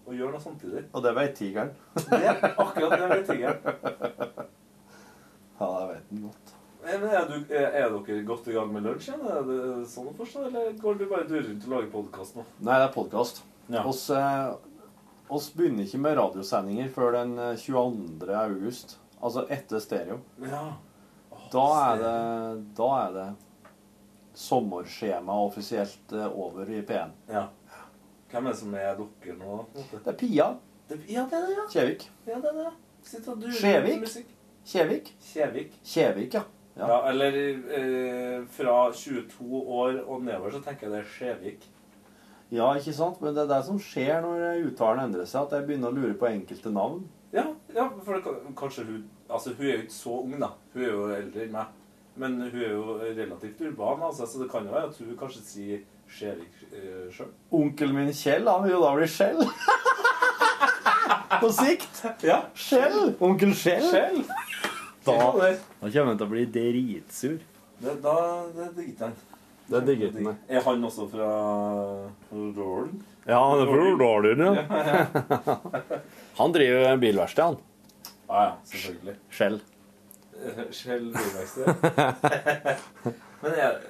[0.07, 0.85] å gjøre noe samtidig.
[0.95, 1.73] Og det vet tigeren.
[1.97, 4.47] Det, akkurat det vet tigeren.
[5.59, 6.53] Ja, det vet den godt.
[6.87, 9.25] Eh, Men er, du, er er dere godt i gang med lunsj igjen?
[9.33, 9.61] Er det
[9.91, 12.45] sånn å forstå, eller går du bare durer rundt og lager podkast nå?
[12.61, 13.43] Nei, det er podkast.
[13.73, 13.83] Ja.
[13.91, 14.53] Oss, eh,
[15.35, 18.31] oss begynner ikke med radiosendinger før den eh, 22.
[18.39, 18.97] august.
[19.17, 20.21] Altså etter stereo.
[20.45, 20.67] Ja.
[21.53, 22.15] Da er det,
[22.79, 23.27] da er det
[24.37, 27.15] sommerskjema offisielt eh, over i P1.
[27.31, 27.47] Ja.
[28.31, 29.61] Hvem er det som er dere nå?
[29.77, 30.49] Det er Pia
[30.89, 31.65] Det, ja, det er det, ja.
[31.73, 32.09] Kjevik.
[32.27, 32.75] ja det er det.
[33.07, 34.01] Sitt og durer Kjevik.
[34.03, 34.35] musikk.
[34.67, 35.15] Kjevik?
[35.23, 35.81] Kjevik.
[35.87, 36.43] Kjevik, ja.
[36.77, 36.89] Ja.
[36.91, 36.99] Ja.
[37.09, 37.39] eller
[37.79, 41.69] eh, fra 22 år og nedover så tenker jeg det er Skjevik.
[42.53, 43.23] Ja, ikke sant?
[43.23, 46.15] Men det er det som skjer når uttalen endrer seg, at jeg begynner å lure
[46.19, 47.07] på enkelte navn.
[47.35, 50.53] Ja, ja for det, kanskje hun Altså, hun er jo ikke så ung, da.
[50.75, 51.75] Hun er jo eldre enn meg.
[52.17, 55.43] Men hun er jo relativt urban, altså, så det kan jo være at hun kanskje
[55.45, 57.33] sier Skjevik uh, sjøl.
[57.59, 59.43] Onkelen min Kjell, han vil jo da bli Skjell.
[61.43, 62.05] På sikt.
[62.25, 62.39] Ja.
[62.55, 63.17] Skjell!
[63.21, 63.89] Onkel Skjell.
[63.91, 64.23] Skjell.
[65.07, 65.51] Da, Da,
[65.83, 67.37] kommer han til å bli dritsur.
[67.83, 68.17] det, da
[68.55, 69.19] det digger han.
[69.67, 70.39] Det digger han.
[70.49, 71.29] Er han også fra
[72.33, 73.03] Rollen?
[73.27, 74.53] Ja, han er fra Årdalen, ja.
[76.39, 77.57] Han driver bilverksted, han.
[78.29, 79.17] Ja, ja, selvfølgelig.
[79.31, 79.59] Skjell.
[80.37, 81.67] Eh, Skjell bilverksted.
[83.43, 83.81] Men er,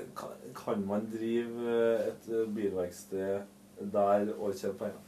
[0.57, 1.77] kan, man drive
[2.09, 3.45] et eh, bilverksted
[3.93, 5.05] der og tjene penger?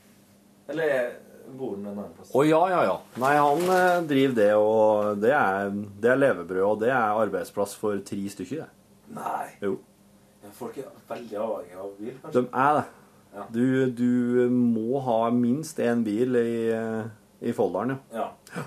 [0.68, 1.16] Eller er-
[1.48, 2.30] bor han en annen plass?
[2.36, 2.96] Å ja, ja, ja.
[3.22, 5.70] Nei, han eh, driver det, og det er,
[6.02, 8.68] det er levebrød, og det er arbeidsplass for tre stykker, det.
[9.16, 9.46] Nei.
[9.64, 9.78] Jo.
[10.58, 12.42] Folk er veldig avhengig av bil, kanskje?
[12.42, 12.84] De er det.
[13.38, 13.46] Ja.
[13.52, 13.64] Du,
[13.96, 17.08] du må ha minst én bil i, eh,
[17.48, 18.28] i folderen, ja.
[18.52, 18.66] Ja.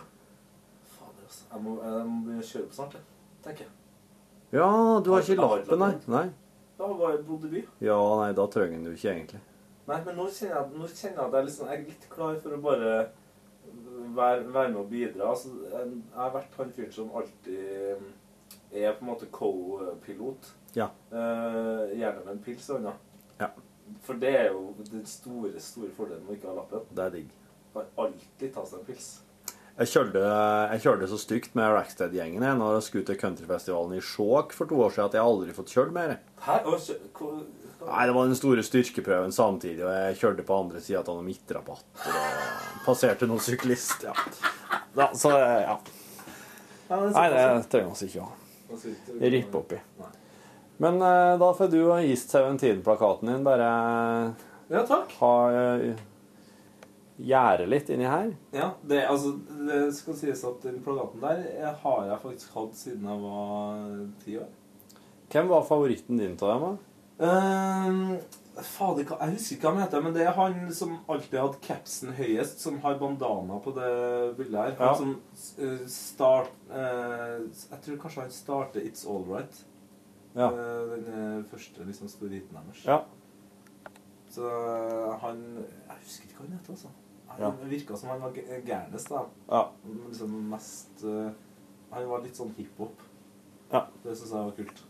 [1.51, 3.05] Jeg må, jeg må begynne å kjøre på snart, jeg.
[3.45, 3.73] tenker jeg.
[4.51, 4.67] Ja,
[5.03, 5.93] du har ikke har lappen, nei.
[6.11, 6.27] nei.
[6.79, 7.63] Da var jeg bodd i by.
[7.83, 9.41] Ja, nei, da trenger du ikke egentlig.
[9.87, 12.39] Nei, men nå kjenner jeg, nå kjenner jeg at jeg, liksom, jeg er litt klar
[12.43, 12.93] for å bare
[14.15, 15.29] være, være med og bidra.
[15.29, 18.07] Altså, jeg, jeg har vært han fyren som alltid
[18.71, 20.51] er på en måte co-pilot.
[20.75, 20.87] Ja.
[21.11, 22.95] Eh, gjerne med en pils i hånda.
[23.41, 23.49] Ja.
[24.05, 26.87] For det er jo den store store fordelen med å ikke ha lappen.
[26.95, 27.33] Det er digg.
[27.73, 29.09] Kan alltid ta seg en pils.
[29.79, 30.21] Jeg kjørte,
[30.73, 34.77] jeg kjørte så stygt med Rackstead-gjengen når jeg skulle til countryfestivalen i Skjåk for to
[34.83, 36.17] år siden at jeg aldri fått kjørt mer.
[36.43, 36.57] Hæ?
[37.81, 41.25] Nei, Det var den store styrkeprøven samtidig, og jeg kjørte på andre sida av noen
[41.31, 44.05] midtrabatter og passerte noen syklist.
[44.05, 44.13] Ja.
[44.93, 45.79] Da, så ja.
[46.91, 49.81] Nei, det trenger vi ikke å rippe opp i.
[50.81, 53.71] Men eh, da får du og East Seventeen-plakaten din bare
[54.71, 55.13] Ja, takk.
[55.21, 55.33] ha
[57.27, 58.31] gjerde litt inni her.
[58.55, 59.35] Ja, det, altså,
[59.67, 63.89] det skal sies at den plakaten der jeg har jeg faktisk hatt siden jeg var
[64.25, 64.49] ti år.
[65.31, 66.63] Hvem var favoritten din av dem?
[66.65, 66.77] da?
[67.21, 68.17] Uh,
[68.65, 72.11] fader, jeg husker ikke hva han heter, men det er han som alltid hadde capsen
[72.17, 73.91] høyest, som har bandana på det
[74.39, 74.73] bildet her.
[74.79, 74.93] Han Ja.
[74.97, 75.13] som
[75.61, 79.61] eh, start uh, Jeg tror kanskje han starter It's All Right.
[80.35, 80.47] Ja.
[80.47, 82.85] Eh, den eh, første liksom, store hiten deres.
[82.87, 83.01] Ja.
[84.31, 86.91] Så eh, han Jeg husker ikke hva han heter, altså.
[87.37, 89.23] Han Det virka som han var gæ- gærnest, da.
[89.49, 89.61] ja.
[90.07, 91.31] Liksom mest uh,
[91.91, 93.01] Han var litt sånn hiphop.
[93.71, 93.85] Ja.
[94.03, 94.83] Det syns jeg var kult.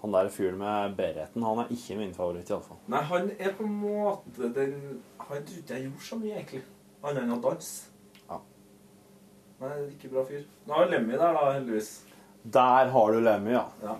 [0.00, 2.78] Han der fyren med bereten, han er ikke min favoritt, iallfall.
[2.88, 6.62] Nei, han er på en måte den Han trodde ikke jeg gjorde så mye, egentlig.
[7.04, 7.90] Annet enn å danse.
[8.30, 8.38] Ja.
[9.60, 10.46] Nei, ikke bra fyr.
[10.66, 11.90] Nå har Lemmy der, da, heldigvis.
[12.44, 13.66] Der har du Lemmy, ja.
[13.84, 13.98] Ja.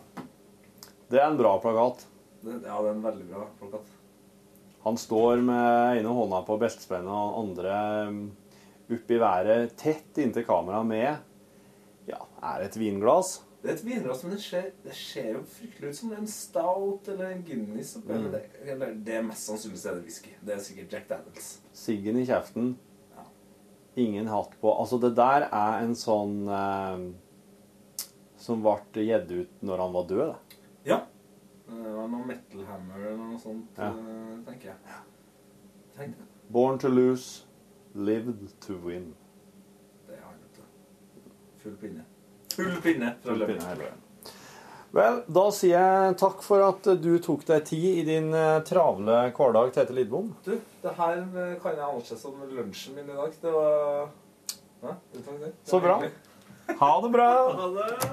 [1.11, 2.07] Det er en bra plakat.
[2.41, 3.93] Det, ja, det er en veldig bra plakat.
[4.85, 7.77] Han står med ene hånda på beltespennet og den andre
[8.09, 8.21] um,
[8.91, 13.39] opp i været, tett inntil kameraet med Ja, er det et vinglass?
[13.61, 17.11] Det er et vinglass, men det ser, det ser jo fryktelig ut som en stout
[17.13, 17.93] eller en Guinness.
[18.01, 18.13] Mm.
[18.15, 20.33] eller det, eller det er mest sannsynligvis er det whisky.
[20.41, 21.51] Det er sikkert Jack Daniels.
[21.77, 22.71] Siggen i kjeften.
[23.13, 23.27] Ja.
[24.01, 24.73] Ingen hatt på.
[24.73, 27.05] Altså, det der er en sånn eh,
[28.41, 30.25] som ble gitt ut når han var død.
[30.33, 30.50] Da.
[31.71, 31.85] Ja.
[31.85, 33.89] Det var noe Metal Hammer eller noe sånt, Ja.
[33.89, 34.77] eh, tenker jeg.
[35.97, 36.27] Tenk det.
[36.51, 37.45] Born to lose,
[37.95, 39.15] lived to win.
[40.09, 41.33] Det er han, vet du.
[41.63, 42.05] Full pinne.
[42.57, 44.07] Full pinne fra Full pinne hele veien.
[44.93, 49.21] Vel, da sier jeg takk for at du tok deg tid i din eh, travle
[49.37, 50.33] hverdag, Tete Lidbom.
[50.45, 53.31] Du, det her eh, kan jeg anse som lunsjen min i dag.
[53.41, 54.11] Det var.
[55.13, 56.01] Det Så bra.
[56.81, 57.31] Ha det bra!
[57.61, 58.11] Ha det.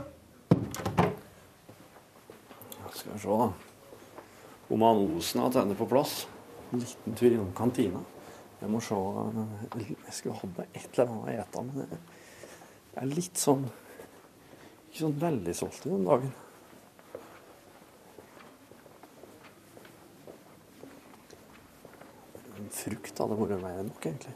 [3.07, 3.53] Skal vi se.
[4.67, 6.27] Om han Osen har tenner på plass.
[6.71, 8.01] En liten tur innom kantina.
[8.59, 8.95] Jeg må se
[9.77, 11.77] Jeg skulle hatt meg et eller annet å ete, men
[12.97, 13.67] jeg er litt sånn
[14.89, 16.33] Ikke sånn veldig solgt i den dagen.
[22.57, 24.35] En Frukt hadde vært mer enn nok, egentlig.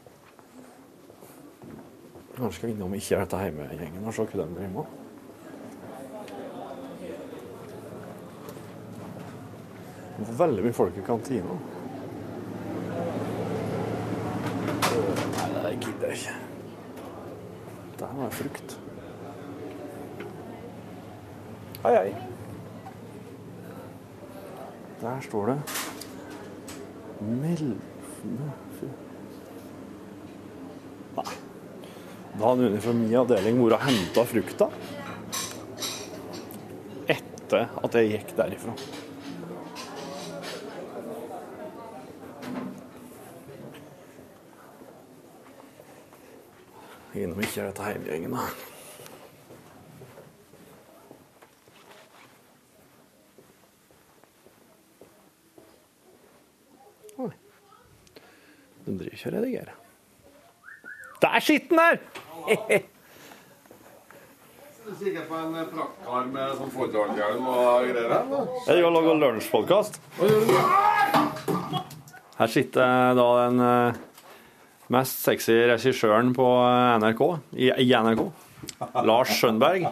[2.32, 4.78] Kanskje skal vi innom ikke dette hjemmegjengen og se hva de driver med.
[4.78, 5.00] Det var
[10.38, 11.56] veldig mye folk i kantina.
[15.36, 16.36] Nei, det gidder jeg ikke.
[18.02, 18.76] Der var frukt.
[21.82, 22.12] Hei, hei.
[25.02, 25.58] Der står det
[27.22, 27.72] Mel...
[31.16, 31.26] Nei.
[32.32, 34.68] Da hadde noen fra min avdeling og henta frukta
[37.12, 38.72] etter at jeg gikk derifra.
[47.32, 48.42] Innom ikke er dette heimgjengen, da.
[57.24, 57.30] Oi.
[58.84, 59.72] De driver ikke og redigerer.
[61.24, 61.96] Der sitter den der!
[64.82, 68.12] Du sikker på en praktkar med sånn fotballhjelm og greier?
[68.12, 70.00] Jeg driver og lager lunsjpodkast.
[72.36, 74.00] Her sitter da en eh,
[74.92, 76.46] mest sexy regissøren på
[77.02, 77.22] NRK,
[77.56, 78.26] i, i NRK.
[79.06, 79.88] Lars Skjønberg.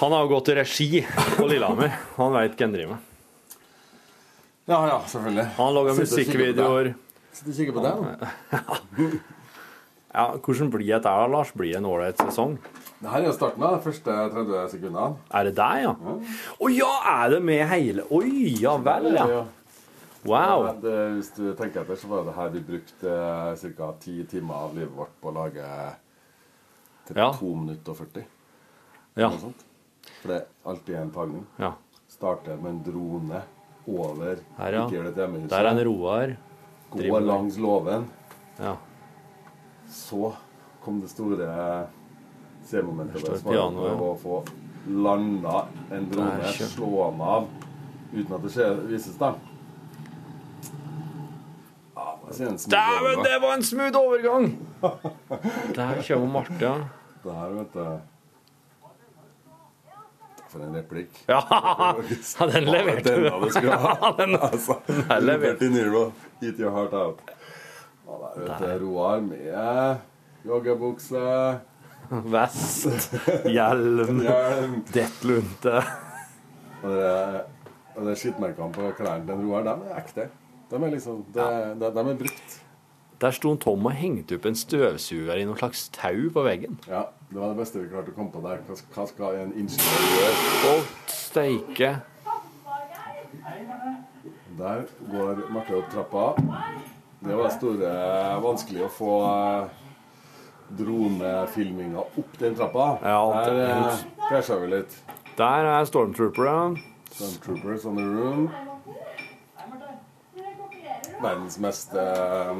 [0.00, 0.88] Han har jo gått i regi
[1.36, 1.92] på Lillehammer.
[2.18, 3.10] Han veit hva han driver med.
[4.64, 5.46] Ja, ja, selvfølgelig.
[5.58, 6.92] Han lager musikkvideoer.
[7.34, 9.08] Sitter og kikker på deg nå.
[10.14, 11.48] Ja, hvordan blir dette, da, Lars?
[11.58, 12.52] Blir det en ålreit sesong?
[13.00, 15.08] Det her er jo starten av de første 30 sekundene.
[15.34, 15.94] Er det deg, ja?
[16.54, 19.42] Å ja, er det med hele Oi, ja vel, ja.
[20.24, 20.66] Wow.
[20.80, 23.14] Det, hvis du tenker etter, så var det her vi brukte
[23.76, 23.92] ca.
[24.00, 25.66] 10 timer av livet vårt på å lage
[27.06, 27.32] til Ja.
[27.32, 28.24] 2 minutter og 40.
[29.16, 29.28] Ja.
[29.30, 31.46] For det er alltid en tagning.
[31.58, 31.72] ja.
[32.08, 33.42] Starter med en drone
[33.88, 34.84] over Her, ja.
[34.86, 35.50] Ikke gjør det til hjemmehuset.
[35.50, 36.36] Der er en Roar.
[36.90, 38.04] Gå langs låven.
[38.60, 38.76] Ja.
[39.88, 40.32] Så
[40.84, 41.88] kom det store
[42.64, 43.42] C-momentet.
[43.44, 44.44] Det å få
[44.86, 47.48] landa en drone, slå den av
[48.14, 49.34] uten at det vises, da.
[51.96, 54.58] Ja, jeg sier en smooth Dæven, det var en smooth overgang!
[55.76, 56.74] Der kommer Marte.
[57.24, 57.84] Der, vet du.
[60.50, 61.10] For en replikk.
[61.28, 61.40] Ja,
[62.52, 63.28] den leverte du.
[63.30, 64.12] hadde skulle ha.
[64.18, 65.66] Den- altså, den leverte.
[65.66, 66.04] du Niro,
[66.42, 67.18] eat your heart out.
[68.36, 69.96] Der, vet du, Roar med
[70.46, 71.24] joggebukse,
[72.10, 73.14] Vest,
[73.48, 75.78] hjelm, hjelm dettlunte.
[76.84, 77.12] Og det,
[77.96, 80.26] og det skittmerkene på klærne til Roar, de er ekte.
[80.74, 81.42] De er liksom, de,
[81.78, 82.54] de, de er brukt.
[83.22, 86.80] Der sto en Tom og hengte opp en støvsuger i noe slags tau på veggen.
[86.90, 88.58] Ja, det var det beste vi klarte å komme på der.
[88.66, 90.72] Hva, hva skal en ingeniør gjøre?
[90.72, 90.74] Å,
[91.14, 91.92] steike.
[94.58, 94.84] Der
[95.14, 96.26] går Marte opp trappa.
[97.22, 97.94] Det var store
[98.44, 99.80] vanskelig å få eh,
[100.82, 102.90] dronefilminga opp den trappa.
[102.98, 104.98] Ja, Der eh, krasja vi litt.
[105.38, 106.60] Der er Stormtrooper, ja.
[107.14, 108.48] Stormtroopers on the room.
[111.24, 112.54] Verdens mest eh,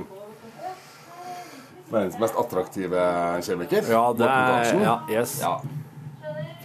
[1.93, 3.07] Verdens mest attraktive
[3.45, 3.89] kjemiker.
[3.93, 5.39] Ja, det er ja, Yes.
[5.45, 5.59] Ja.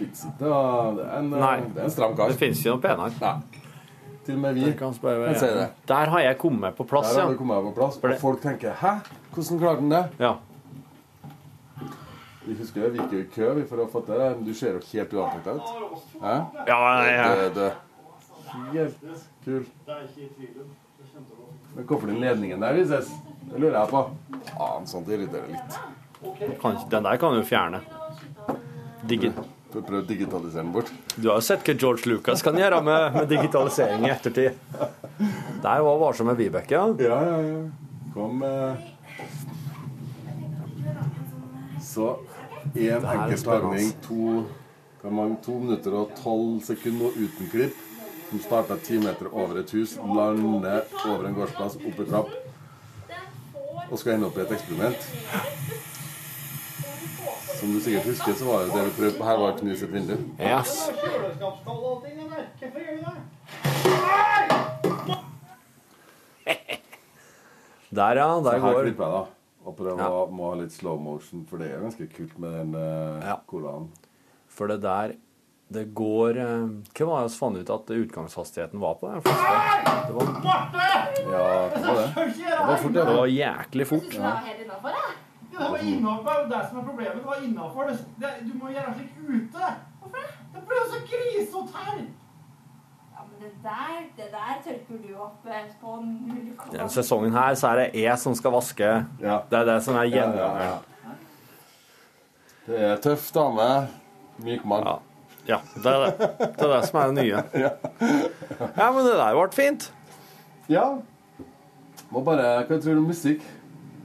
[0.00, 1.56] Fins ikke noe Det er en, Nei.
[1.74, 2.32] det er en stram kar.
[2.32, 3.10] Det finnes ikke noe penere.
[3.20, 3.60] Nei.
[4.24, 4.72] Til og med vi.
[4.78, 5.66] Kan ser det.
[5.88, 7.36] Der har jeg kommet på plass, Der har ja.
[7.36, 7.98] kommet på plass.
[8.02, 8.94] Og folk tenker 'hæ,
[9.34, 10.34] hvordan klarte han det?' ja.
[12.46, 14.72] Vi husker vi gikk jo i kø vi, for å få til det, du ser
[14.72, 15.62] jo helt uantrykta ut.
[16.22, 16.34] Hæ?
[16.66, 17.72] Ja, ja, Det, det.
[18.72, 18.96] Helt
[19.44, 19.66] kul.
[19.86, 21.24] Men
[21.78, 23.08] hvorfor den ledningen der vises,
[23.50, 24.02] det lurer jeg på.
[24.50, 25.80] Faen, sånt irriterer litt.
[26.60, 27.80] Kan, den der kan du fjerne.
[29.08, 29.32] Digi
[29.70, 30.88] Prøv prøv å digitalisere den bort.
[31.14, 34.56] du har jo sett hva George Lucas kan gjøre med, med digitalisering i ettertid.
[35.62, 36.88] Der var varsom med Vibeke, ja.
[36.98, 37.60] Ja, ja, ja.
[38.10, 38.74] Kom eh.
[41.86, 42.08] Så
[42.74, 44.42] én enkelt enkel tagning, to,
[45.46, 47.78] to minutter og tolv sekunder uten klipp.
[48.30, 52.30] Som starta ti meter over et hus, lander over en gårdsplass, opp en trapp.
[53.90, 55.08] Og skal ende opp i et eksperiment.
[57.60, 59.84] Som du sikkert husker, så var jo det vi prøvde på her, var å knuse
[59.88, 60.14] et vindu.
[60.38, 60.70] Yes.
[67.90, 68.28] Der, ja.
[68.38, 69.24] Så Der her går klipper jeg, da.
[69.66, 70.08] Og prøver Ja.
[70.08, 73.36] å må ha litt slow motion, for det er ganske kult med den uh, Ja.
[73.46, 73.88] colaen.
[74.48, 75.12] For det der
[75.70, 76.62] Det går eh,
[76.98, 79.50] Hva var det vi fant ut at utgangshastigheten var på den første?
[80.06, 80.56] Det var, Ja,
[81.74, 82.32] det var det.
[82.40, 84.14] Det var fort, det var jæklig fort.
[84.14, 84.32] Ja,
[85.60, 87.14] det var innafor, det er det som er problemet.
[87.16, 87.82] Det var innafor.
[87.90, 89.68] Det, det, du må gjøre slik ute.
[90.00, 90.32] Hvorfor det?
[90.54, 92.00] Det blir jo så grisete her.
[93.14, 97.54] Ja, men det der, det der tørker du opp eh, på null Denne sesongen her
[97.54, 98.90] så er det jeg som skal vaske.
[99.20, 99.38] Ja.
[99.50, 101.14] Det er det som er Ja, ja, ja.
[102.66, 103.68] Det er tøff dame.
[104.42, 105.09] Myk mann.
[105.50, 105.58] Ja.
[105.74, 106.28] Det er det.
[106.40, 107.42] Det er det som er det nye.
[108.80, 109.86] Ja, men det der ble fint.
[110.70, 110.84] Ja.
[112.12, 113.42] Må bare Hva tror du om musikk?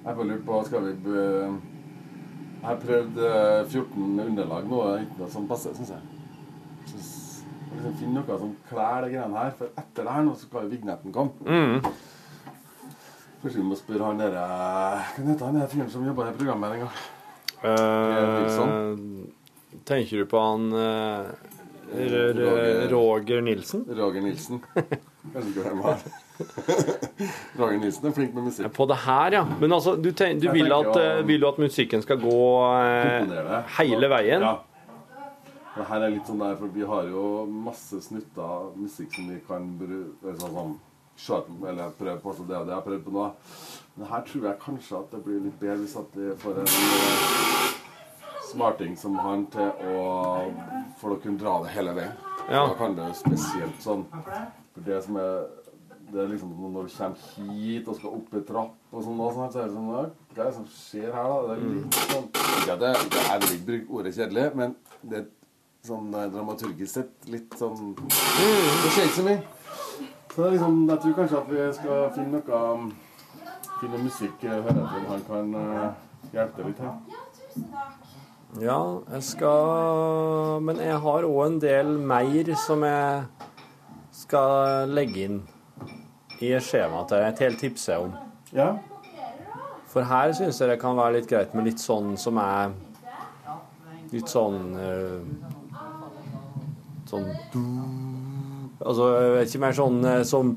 [0.05, 4.81] Jeg bare lurt på Skal vi be- Jeg har prøvd eh, 14 underlag nå.
[4.89, 6.01] det Ikke noe som passer, syns jeg.
[6.89, 7.11] Synes,
[7.69, 9.51] må liksom finne noe som klær de greiene her.
[9.59, 11.33] For etter det her nå så skal jo vignetten komme.
[11.45, 11.77] Mm.
[13.41, 16.85] Kanskje vi må spørre han derre Hva heter han fyren som jobba i programmet en
[16.85, 16.95] gang?
[17.65, 18.65] Eh,
[19.85, 21.25] tenker du på han eh,
[21.95, 22.89] Roger.
[22.91, 23.85] Roger Nilsen?
[23.95, 24.61] Roger Nilsen.
[24.75, 24.87] Jeg
[25.33, 25.99] vet ikke hvem han
[27.59, 28.71] Roger Nilsen er flink med musikk.
[28.75, 29.43] På det her, ja.
[29.61, 32.39] Men altså, du, ten, du vil, at, jo- eh, vil du at musikken skal gå
[32.81, 34.43] eh, hele veien?
[34.43, 34.55] Ja.
[35.75, 39.39] Det her er litt sånn der, for vi har jo masse snutter musikk som vi
[39.47, 40.75] kan bruke sånn
[41.19, 43.25] sånn, eller prøve på, så det og det jeg har prøvd på nå.
[43.95, 46.71] Men her tror jeg kanskje at det blir litt bedre hvis at vi får en
[46.71, 47.75] eh,
[48.51, 49.99] smarting som han til å
[51.01, 52.17] For å kunne dra det hele veien.
[52.45, 52.65] Ja.
[52.67, 55.45] Da kan det jo spesielt sånn For det som er
[56.11, 59.45] det er liksom når du kommer hit og skal opp i trapp og sånn, så
[59.47, 60.03] er det sånn «Ja,
[60.35, 61.39] Hva er det som skjer her, da?
[61.47, 62.27] Det er litt sånn
[62.59, 65.25] Ikke at det jeg vil ikke bruke ordet kjedelig, men det er
[65.85, 69.41] sånn eh, dramaturgisk sett litt sånn Det skjer ikke så mye.
[70.35, 72.63] Så det er liksom, jeg tror kanskje at vi skal finne noe
[73.75, 75.87] Finne musikk eh, høre etter om han kan eh,
[76.31, 78.04] hjelpe til litt her.
[78.61, 83.23] Ja, jeg skal Men jeg har òg en del mer som jeg
[84.15, 85.41] skal legge inn
[86.43, 88.13] i skjemaet til et helt tipse om.
[88.55, 88.69] Ja.
[89.91, 92.71] For her syns jeg det kan være litt greit med litt sånn som er
[94.13, 95.23] Litt sånn uh,
[97.09, 97.27] Sånn
[98.85, 99.07] Altså,
[99.39, 100.53] jeg ikke mer sånn uh, som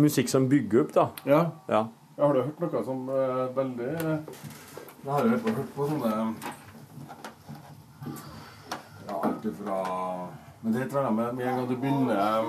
[0.00, 1.06] musikk som bygger opp, da.
[1.28, 1.42] ja.
[1.70, 1.86] Ja.
[2.16, 6.12] Jeg har du hørt noe som er veldig Jeg har jo hørt hørt på sånne
[9.24, 9.78] alt ifra
[10.62, 12.44] Men det tror jeg med, med en gang du begynner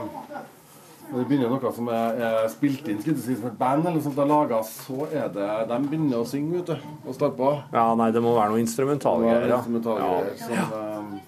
[1.11, 4.01] Når du begynner noe som er, er spilt inn skal si, som et band, eller
[4.01, 6.87] sånt, er laga, så er det De begynner å synge, vet du.
[7.05, 7.51] Og starte på.
[7.73, 9.51] ja, nei, det må være noe instrumentalgreier.
[9.53, 10.31] instrumentalgreier.
[10.49, 10.65] Ja.
[10.65, 11.19] som som Um,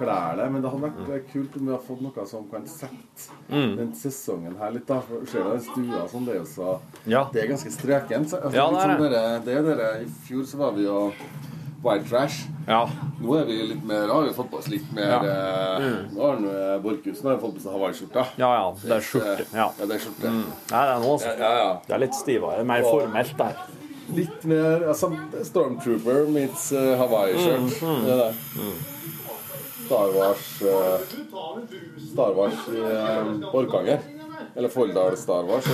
[0.00, 0.46] klær det.
[0.50, 1.24] Men det hadde vært mm.
[1.32, 3.76] kult om vi hadde fått noe som kan sette Mm.
[3.76, 4.86] den sesongen her litt.
[4.86, 7.24] da For Ser du den stua sånn, det er jo så Ja.
[7.32, 8.28] Det er ganske strøkent.
[8.30, 9.10] så- Altså, Ja, det er sånn det.
[9.10, 11.12] dere- det er dere I fjor så var vi jo
[11.82, 12.42] White Trash.
[12.68, 12.82] ja.
[13.20, 15.20] Nå er vi litt mer, har vi fått på oss litt mer Ja.
[15.24, 18.26] eh, Nå har nå, eh, Borchhusen har fått på seg hawaiiskjorta.
[18.36, 18.74] Ja, ja.
[18.82, 19.46] Det er skjorte.
[19.54, 19.66] Ja.
[19.78, 20.30] Ja, det er skjorte.
[20.32, 21.34] Nei, det er noe, altså.
[21.38, 21.72] Ja, ja.
[21.86, 22.64] Det er litt stivere.
[22.64, 23.56] Mer formelt der.
[24.16, 25.10] Litt mer altså,
[25.46, 27.76] Stormtrooper meets uh, Hawaii-shirt.
[27.80, 28.34] Mm, Det er det.
[29.86, 30.98] Star Wars uh,
[32.12, 34.00] Star Wars i uh, Orkanger.
[34.56, 35.66] Eller Folldal Star Wars.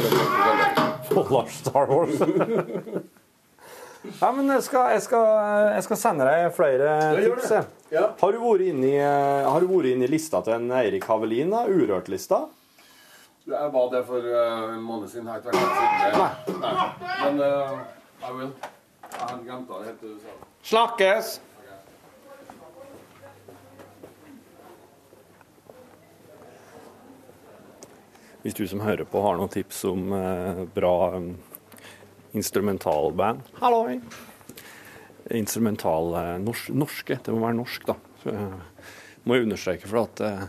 [1.31, 2.19] Lars Star Wars.
[4.21, 5.25] ja, men jeg skal, jeg, skal,
[5.75, 7.51] jeg skal sende deg flere tips.
[7.93, 8.11] Ja.
[8.21, 11.53] Har du vært inne i, har du vært inne i lista til en Eirik Havelin?
[11.55, 11.65] da?
[11.71, 12.45] Urørt-lista?
[13.47, 15.27] Jeg var det for eh, en måned siden.
[15.27, 16.17] Jeg har ikke vært siden.
[16.19, 16.63] Nei.
[16.63, 16.87] Nei.
[17.23, 17.77] Men uh,
[18.23, 18.49] jeg vil.
[19.07, 20.49] Jeg hadde glemt det helt til du sa det.
[20.67, 21.29] Snakkes!
[28.43, 31.33] Hvis du som hører på har noen tips om eh, bra um,
[32.37, 34.01] instrumentalband Halloi!
[35.35, 37.17] Instrumental norsk, norske.
[37.19, 37.97] Det må være norsk, da.
[38.31, 38.93] Eh,
[39.27, 40.45] må jeg understreke for at eh,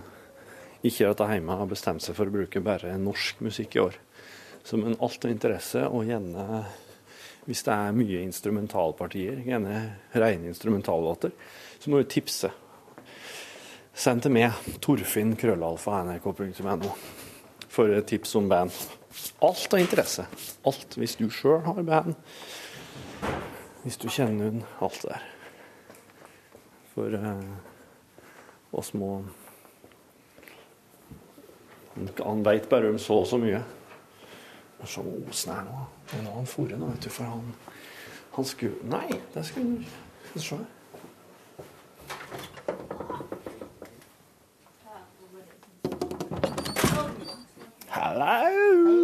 [0.86, 3.98] ikke jeg hjemme har bestemt seg for å bruke bare norsk musikk i år.
[4.68, 6.66] Så men alt av interesse, og gjerne
[7.48, 9.82] hvis det er mye instrumentalpartier, gjerne
[10.12, 11.32] rene instrumentallåter,
[11.80, 12.52] så må du tipse.
[13.98, 14.52] Send til meg,
[14.84, 16.92] nrk.no,
[17.72, 18.76] for tips om band.
[19.41, 20.26] Alt av interesse.
[20.65, 20.97] Alt.
[20.97, 22.15] Hvis du sjøl har band,
[23.84, 25.26] hvis du kjenner hun alt der.
[26.95, 27.43] For eh,
[28.74, 29.22] oss må
[31.97, 33.61] Han veit bare om så og så mye.
[34.78, 35.86] Men så osen her nå.
[36.24, 37.53] Nå har han nå, vet du, for han
[38.36, 39.86] Han skulle Nei, det skulle
[40.26, 40.57] Skal vi se.
[47.89, 48.97] Hello.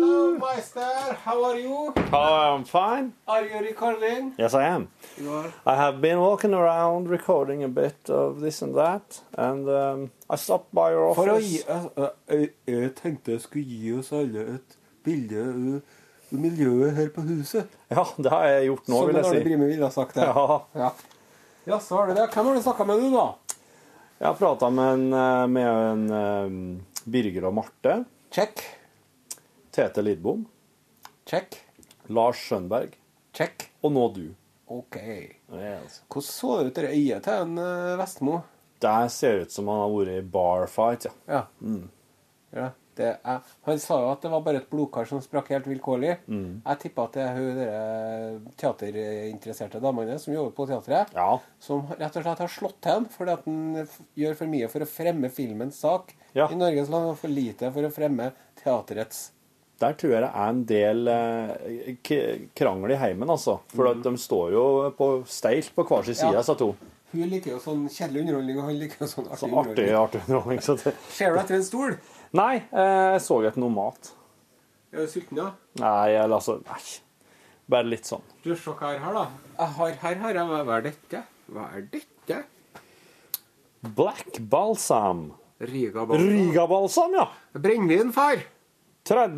[0.56, 1.18] Meister.
[1.26, 1.94] How are you?
[2.14, 3.14] Oh, I'm fine.
[3.28, 4.34] Are you recording?
[4.38, 4.88] Yes, I am.
[5.18, 5.54] You are.
[5.66, 10.36] I have been walking around recording a bit of this and that, and um, I
[10.36, 11.50] stopped by your For å office.
[11.50, 14.78] gi, jeg, jeg, jeg tenkte jeg skulle gi oss alle et
[15.08, 17.74] bilde av miljøet her på huset.
[17.90, 19.48] Ja, det har jeg gjort nå, Som vil Arne jeg si.
[19.50, 20.30] Brimi ville ha sagt det.
[20.30, 20.92] Ja, Ja.
[21.74, 22.30] ja, så har du det.
[22.36, 23.26] Hvem har du snakka med du, da?
[24.22, 27.98] jeg har prata med en, eh, med en eh, Birger og Marte
[28.34, 28.62] Check.
[29.74, 30.46] Tete Lidbom.
[31.26, 31.56] Check.
[32.14, 32.94] Lars Skjønberg.
[33.34, 33.72] Check.
[33.82, 34.26] Og nå du.
[34.70, 34.98] OK.
[35.50, 36.04] Yes.
[36.14, 38.36] Hvordan så det ut, i øyet til en eh, Vestmo?
[38.84, 41.14] Det ser ut som han har vært i barfight, ja.
[41.40, 41.44] Ja.
[42.54, 45.66] ja det er, han sa jo at det var bare et blodkar som sprakk helt
[45.66, 46.12] vilkårlig.
[46.30, 51.40] Jeg tipper at det er hun dere teaterinteresserte damene som jobber på teatret, Ja.
[51.58, 53.88] som rett og slett har slått til ham fordi at han
[54.20, 56.46] gjør for mye for å fremme filmens sak Ja.
[56.52, 58.30] i Norges land, og for lite for å fremme
[58.62, 59.32] teaterets.
[59.84, 63.58] Der tror jeg det er en del eh, krangel i heimen, altså.
[63.74, 64.66] For at de står jo
[64.98, 66.40] på steilt på hver sin side, Ja.
[66.44, 66.72] disse to.
[67.14, 70.22] Hun liker jo sånn kjedelig underholdning, og han liker jo sånn artig Så artig, artig
[70.24, 70.62] underholdning.
[70.66, 70.94] Så det...
[71.14, 71.98] Ser du etter en stol?
[72.34, 74.14] Nei, jeg så etter noe mat.
[74.94, 75.52] Er du sulten, da?
[75.82, 76.82] Nei, eller altså Nei.
[77.70, 78.24] Bare litt sånn.
[78.44, 79.28] Du, se hva jeg har, da.
[79.60, 81.24] Jeg har, her har jeg Hva er dette?
[81.54, 82.42] Hva er dette?
[83.84, 85.32] Black balsam.
[85.64, 87.28] Riga Riga-balsam, ja.
[87.54, 88.42] Brennevin, far.
[89.04, 89.36] 30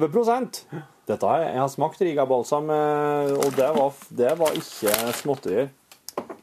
[1.05, 5.71] Dette har jeg, jeg har smakt Riga-balsam, eh, og det var, det var ikke småtterier.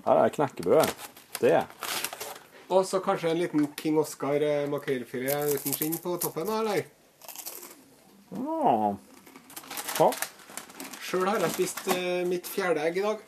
[0.02, 0.90] Her er knekkebrød.
[1.38, 1.60] Det
[2.68, 6.82] Og så kanskje en liten King Oscar eh, makrellfilet uten skinn på toppen, eller?
[8.34, 8.96] Ja.
[10.00, 10.08] Ja.
[11.02, 13.22] Sjøl har jeg spist eh, mitt fjerde egg i dag.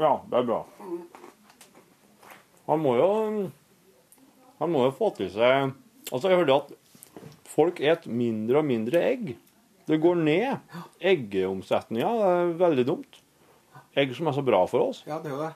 [0.00, 0.62] Ja, det er bra.
[2.64, 3.10] Han må jo
[4.58, 5.74] Han må jo få til seg
[6.08, 6.72] Altså, jeg hørte at
[7.54, 9.34] folk et mindre og mindre egg.
[9.86, 10.58] Det går ned.
[11.04, 13.20] Eggeomsetninga er veldig dumt.
[13.96, 15.02] Egg som er så bra for oss.
[15.06, 15.52] Ja, det er jo det.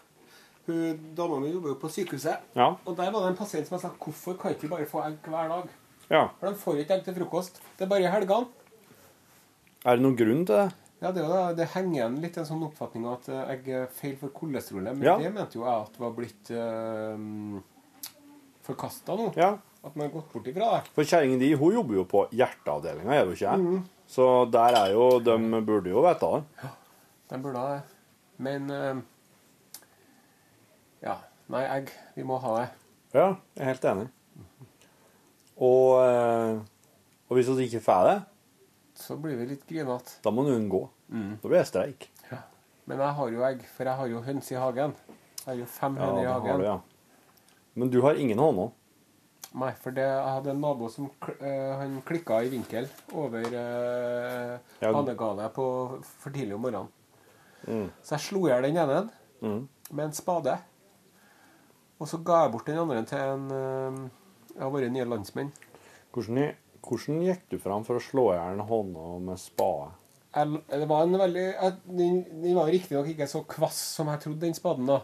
[0.68, 2.66] Hun, Dama mi jobber jo på sykehuset, Ja.
[2.84, 5.16] og der var det en pasient som sa hvorfor kan ikke vi bare få egg
[5.24, 5.68] hver dag?
[6.10, 6.26] ja.
[6.40, 7.60] For de får ikke egg til frokost.
[7.78, 8.46] Det er bare i helgene.
[9.86, 10.68] Er det noen grunn til det?
[11.00, 11.56] Ja, det, er jo det.
[11.56, 14.96] det henger igjen litt en sånn oppfatning av at eh, egg er feil for kolesterolet.
[14.98, 15.16] Men Ja.
[15.18, 17.60] det mente jo jeg at var blitt øh,
[18.66, 19.32] forkasta nå.
[19.38, 19.52] Ja.
[19.84, 20.88] At man har gått bort ifra det.
[20.94, 23.84] For kjerringa di hun jobber jo på hjerteavdelinga, gjør hun ikke?
[24.08, 26.70] Så der er jo De burde jo vite det.
[27.30, 27.82] De burde det.
[28.38, 28.96] Men eh,
[31.02, 31.18] Ja.
[31.48, 31.90] Nei, egg.
[32.16, 32.68] Vi må ha det.
[33.14, 34.08] Ja, jeg er helt enig.
[35.58, 36.58] Og, eh,
[37.28, 38.18] og hvis vi ikke får det,
[38.98, 40.18] Så blir vi litt grinete.
[40.24, 40.88] da må du unngå.
[41.08, 42.08] Da blir det streik.
[42.30, 42.38] Ja.
[42.86, 44.94] Men jeg har jo egg, for jeg har jo høns i hagen.
[45.38, 46.58] Jeg har jo fem Ja, høner i det har hagen.
[46.58, 46.80] du, ja.
[47.74, 48.70] Men du har ingen hånder.
[49.54, 51.06] Nei, for det, jeg hadde en nabo som
[51.40, 54.90] eh, han klikka i vinkel over uh, Ja.
[54.92, 55.64] hanegarnet på
[56.20, 56.90] for tidlig om morgenen.
[57.66, 57.86] Mm.
[58.04, 58.98] Så jeg slo i hjel den ene
[59.40, 59.68] Mm.
[59.92, 60.58] med en spade.
[62.00, 65.50] Og så ga jeg bort den andre til en eh, av våre nye landsmenn.
[66.14, 69.92] Hvordan, hvordan gikk du fram for å slå i hjel hånda med spade?
[70.36, 74.20] Jeg, det var en veldig jeg, Den, den var riktignok ikke så kvass som jeg
[74.26, 74.86] trodde, den spaden.
[74.90, 75.00] da.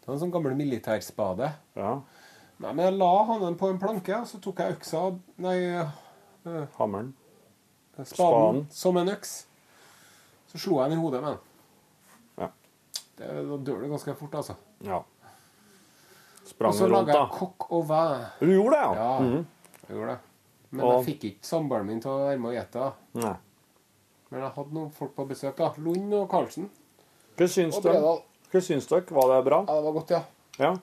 [0.00, 1.52] Det var en sånn gammel militærspade.
[1.76, 1.92] Ja.
[2.60, 5.00] Nei, Men jeg la hannen på en planke, og så tok jeg øksa
[5.42, 7.14] Nei, eh, Hammeren.
[7.96, 8.66] spaden, Spaden.
[8.70, 9.46] som en øks.
[10.52, 11.38] Så slo jeg den i hodet med den.
[12.38, 12.48] Ja.
[13.16, 14.54] Det, da dør du ganske fort, altså.
[14.80, 15.00] Ja.
[16.60, 18.02] Og så rundt, laga jeg kokk og væ.
[18.40, 18.94] Du gjorde det, ja?
[18.94, 19.46] Ja, Mhm.
[19.88, 20.18] jeg gjorde det.
[20.70, 22.92] Men Og- jeg fikk ikke samboeren min til å være med og gjete.
[23.14, 23.34] Nei.
[24.30, 25.56] Men jeg hadde noen folk på besøk.
[25.56, 25.72] da.
[25.78, 26.68] Lund og Karlsen.
[27.36, 28.20] Hva syns dere?
[29.10, 29.64] Var det bra?
[29.68, 30.22] Ja, det var godt, ja.
[30.58, 30.76] Ja.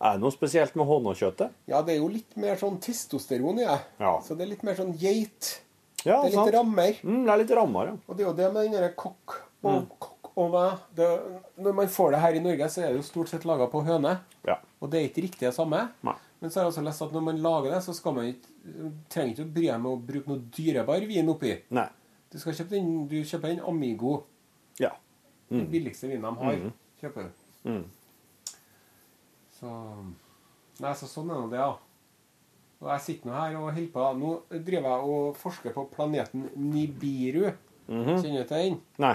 [0.00, 1.52] Er det noe spesielt med håndkjøttet?
[1.70, 3.78] Ja, det er jo litt mer sånn testosteron i det.
[4.02, 4.18] Ja.
[4.20, 5.60] Så det er litt mer sånn geit.
[6.04, 6.46] Ja, det er sant.
[6.50, 6.98] litt rammer.
[7.02, 7.96] Mm, det er litt rammer, ja.
[8.06, 9.86] Og det er jo det med den derre kokk og Mm.
[9.98, 10.66] kokk og hva.
[11.56, 13.80] Når man får det her i Norge, så er det jo stort sett laga på
[13.84, 14.20] høne.
[14.46, 14.58] Ja.
[14.82, 15.88] Og det er ikke riktig det samme.
[16.04, 16.14] Nei.
[16.40, 18.52] Men så har jeg også lest at når man lager det, så skal man ikke,
[19.08, 21.54] trenger ikke å bry seg med å bruke noe dyrebar vin oppi.
[21.70, 21.88] Nei.
[22.30, 24.24] Du skal kjøpe den, du kjøper den Amigo.
[24.78, 24.90] Ja.
[25.48, 26.52] Den billigste vinen de har.
[26.60, 26.72] Mm.
[27.00, 27.30] Kjøper du.
[27.70, 27.84] Mm.
[29.60, 29.70] Så
[30.82, 31.70] Nei, så sånn er nå det, ja.
[32.82, 34.08] Og jeg sitter nå her og holder på.
[34.20, 34.32] Nå
[34.66, 37.46] driver jeg og forsker på planeten Nibiru.
[37.88, 38.18] Mhm.
[38.20, 38.76] Kjenner du til den?
[39.00, 39.14] Nei.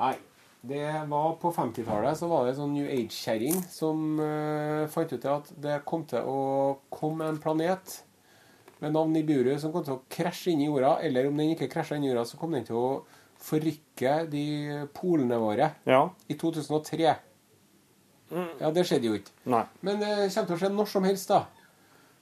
[0.00, 0.16] Nei.
[0.60, 5.24] Det var På 50-tallet så var det en sånn New Age-kjerring som uh, fant ut
[5.24, 6.40] at det kom til å
[6.92, 7.94] komme en planet
[8.82, 10.98] med navn Nibiru som kom til å krasje inn i jorda.
[11.06, 12.90] Eller om den ikke krasja inn i jorda, så kom den til å
[13.40, 14.44] forrykke de
[14.92, 16.02] polene våre Ja.
[16.28, 17.14] i 2003.
[18.30, 19.32] Ja, det skjedde jo ikke.
[19.50, 19.64] Nei.
[19.82, 21.40] Men det kommer til å skje når som helst, da.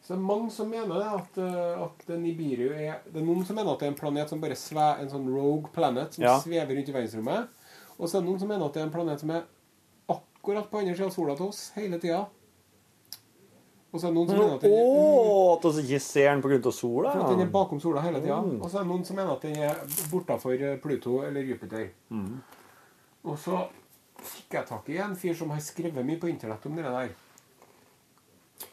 [0.01, 3.45] Så det er mange som mener det, at, eh, at Nibiru er Det er noen
[3.45, 6.25] som mener at det er en planet som bare svever, en sånn rogue planet som
[6.25, 6.39] Ja.
[6.41, 7.49] svever rundt i verdensrommet.
[7.99, 9.43] Og så er det noen som mener at det er en planet som er
[10.09, 12.27] akkurat på andre sida av sola til oss hele tida.
[13.93, 16.43] Og så er det noen som mener at den er, at vi ikke ser den
[16.43, 16.73] pga.
[16.73, 17.13] sola?
[17.13, 18.37] for at den er bakom sola hele tida.
[18.45, 18.63] Mm.
[18.63, 19.75] Og så er det noen som mener at den er
[20.11, 21.89] bortafor Pluto eller Jupiter.
[22.11, 22.43] Mm.
[23.25, 23.67] Og så
[24.23, 27.11] fikk jeg tak i en fyr som har skrevet mye på internett om det der.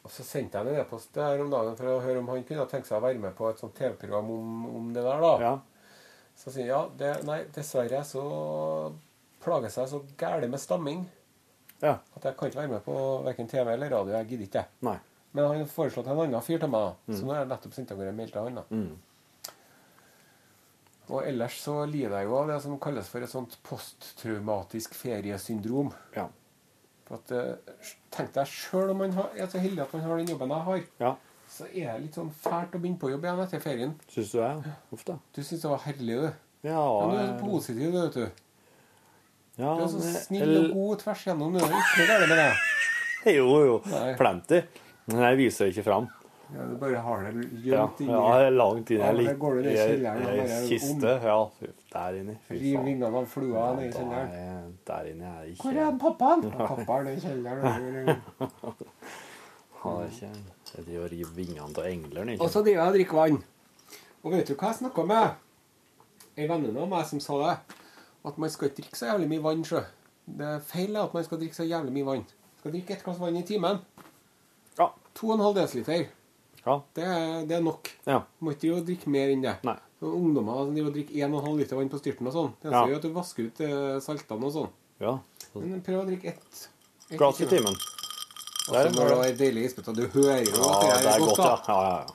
[0.06, 2.66] Og så sendte jeg en e-post her om dagen for å høre om han kunne
[2.70, 5.22] tenke seg å være med på et sånt TV-program om, om det der.
[5.22, 5.34] da.
[5.42, 5.54] Ja.
[6.36, 8.24] Så sier han ja, det, nei, dessverre så
[9.46, 11.06] plages jeg så gæli med stamming
[11.84, 11.98] Ja.
[12.16, 12.96] at jeg kan ikke være med på
[13.28, 14.16] verken TV eller radio.
[14.18, 14.66] Jeg gidder ikke.
[14.88, 14.98] Nei.
[15.36, 17.14] Men han har foreslått en annen fyr til meg, da.
[17.20, 18.56] så nå har jeg nettopp sendt av gårde en mail til han.
[18.62, 18.64] da.
[21.10, 25.92] Og ellers så lider jeg jo av det som kalles for et sånt posttraumatisk feriesyndrom.
[26.16, 26.28] Ja.
[27.06, 27.84] For at, eh,
[28.16, 30.66] Tenk deg sjøl om man har, er så heldig at man har den jobben jeg
[30.70, 31.10] har, ja.
[31.52, 33.92] så er det litt sånn fælt å begynne på jobb igjen etter ferien.
[34.08, 34.74] Syns du det?
[34.96, 35.18] Uff da.
[35.36, 36.30] Du syns det var herlig, du.
[36.66, 38.26] Ja, Men du er så positiv, du, vet du.
[39.60, 41.54] ja Du er så snill og god tvers igjennom.
[41.54, 42.50] Du er ikke galt med det.
[43.36, 43.78] Jo, jo.
[43.90, 44.12] Nei.
[44.20, 44.60] Plenty.
[45.10, 46.08] Men jeg viser ikke fram.
[46.54, 47.32] Ja, du bare har det
[47.66, 50.34] Ja, gjemt inni ja langt i Ja, en her går det i i kjelleren og
[50.36, 51.14] i en bare kiste.
[51.24, 51.38] Ja,
[51.94, 52.36] der inne.
[52.48, 54.30] Fy Riv vingene av flua ned i kjelleren.
[54.30, 56.52] er- Der inne er det Hvor ikke er pappaen?
[56.52, 58.22] Pappaen i kjelleren.
[59.82, 60.30] Han er ikke
[60.78, 62.38] Jeg driver og river vingene til englene.
[62.42, 63.44] Og så driver jeg og drikker vann.
[64.24, 65.30] Og vet du hva jeg snakka med
[66.38, 67.58] ei venninne av meg som sa det?
[68.26, 69.82] At man skal ikke drikke så jævlig mye vann, sjø.
[70.26, 72.24] Det er feil at man skal drikke så jævlig mye vann.
[72.60, 73.78] Skal drikke ett glass vann i timen.
[74.80, 74.88] Ja.
[75.16, 76.06] 2,5 dl.
[76.66, 76.80] Ja.
[76.98, 77.06] Det,
[77.50, 77.92] det er nok.
[78.10, 78.20] Ja.
[78.40, 79.56] Du må ikke jo drikke mer enn det.
[79.68, 79.76] Nei.
[80.00, 82.82] Så ungdommer som drikker 1,5 liter vann på styrten og sånn, det Ja.
[82.86, 84.72] sier at du vasker ut eh, saltene og sånn.
[85.00, 85.18] ja.
[85.56, 86.64] Men prøv å drikke ett.
[87.12, 87.78] et Glass i timen.
[88.68, 89.94] Der, når det er deilig isbøtte.
[89.96, 91.46] du hører jo Ja, at det er godt, ja.
[91.46, 91.62] da.
[91.68, 92.14] ja, ja, ja.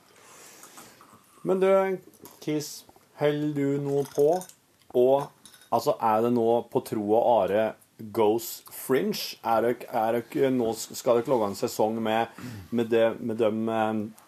[1.44, 1.98] Men du,
[2.44, 2.84] Kis,
[3.20, 4.26] holder du nå på?
[4.98, 5.28] Og
[5.72, 7.62] altså, er det nå på tro og are
[8.12, 9.38] goes fringe?
[9.44, 12.28] Er dere, er dere, nå skal dere lage en sesong med,
[12.76, 14.19] med, det, med de eh,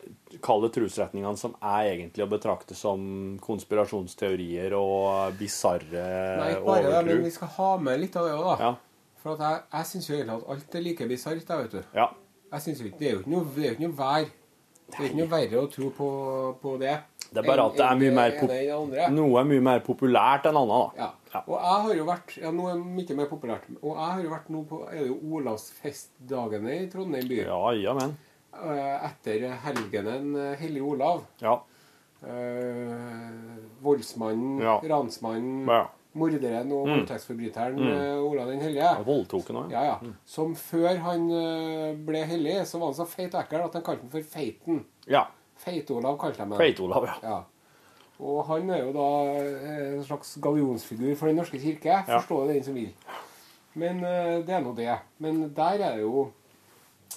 [0.45, 3.03] kalde trosretningene som er egentlig å betrakte som
[3.45, 6.07] konspirasjonsteorier og bisarre
[6.41, 8.57] Nei, bare det, men vi skal ha med litt av det òg, da.
[8.67, 8.73] Ja.
[9.23, 11.83] For at jeg, jeg syns jo egentlig at alt er like bisart, jeg, vet du.
[11.97, 12.11] ja.
[12.53, 14.25] Jeg synes jo ikke, Det er jo ikke noe, det er jo ikke noe vær.
[14.93, 16.09] Det er ikke noe verre å tro på,
[16.61, 16.97] på det.
[17.33, 18.35] Det er bare at det er mye mer.
[19.15, 21.07] Noe er mye mer populært enn annet, da.
[21.07, 21.07] Ja.
[21.33, 21.41] Ja.
[21.47, 23.65] Og jeg har jo vært Ja, noe er mye mer populært.
[23.81, 27.39] Og jeg har jo vært nå på Er det jo Olavsfestdagene i Trondheim by?
[27.47, 28.13] Ja, ja, men.
[28.53, 31.23] Eh, Etter helgenen eh, Hellig Olav.
[31.41, 31.63] Ja.
[32.23, 34.81] Eh, voldsmannen, Ja.
[34.85, 35.89] ransmannen, ja.
[36.15, 36.93] morderen og Mm.
[36.95, 37.93] voldtektsforbryteren Mm.
[37.93, 39.05] eh, Olav den hellige.
[39.05, 39.71] Voldtok han òg.
[39.73, 39.99] Ja, ja.
[40.27, 41.29] Som før han
[42.07, 44.85] ble hellig, så var han så feit og ekkel at han kalte han for Feiten.
[45.07, 45.27] Ja.
[45.57, 46.59] Feit-Olav kalte de ham.
[46.59, 47.15] Feit-Olav, ja.
[47.23, 47.43] ja.
[48.21, 49.33] Og han er jo da
[49.97, 51.87] en slags gallionsfigur for Den norske kirke.
[52.07, 52.19] Ja.
[52.21, 52.93] Forstå det den som vil.
[53.75, 54.99] Men det er nå det.
[55.19, 56.31] Men der er det jo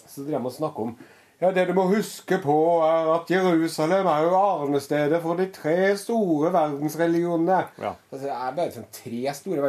[0.07, 0.97] Så drev de og snakka om
[1.41, 2.55] ja, Det du må huske på,
[2.85, 7.59] er at Jerusalem er jo arnestedet for de tre store verdensreligionene.
[7.81, 7.93] Ja.
[8.11, 9.61] Altså, det er bare sånn tre store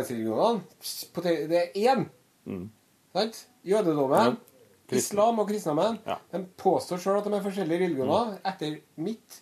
[1.22, 2.06] tre- Det er én.
[2.46, 2.68] Mm.
[3.16, 3.46] Sant?
[3.66, 4.36] Jødedommen,
[4.90, 4.96] ja.
[4.96, 5.98] islam og kristendommen.
[6.06, 6.16] Ja.
[6.32, 8.36] De påstår sjøl at de er forskjellige religioner.
[8.46, 9.40] Etter mitt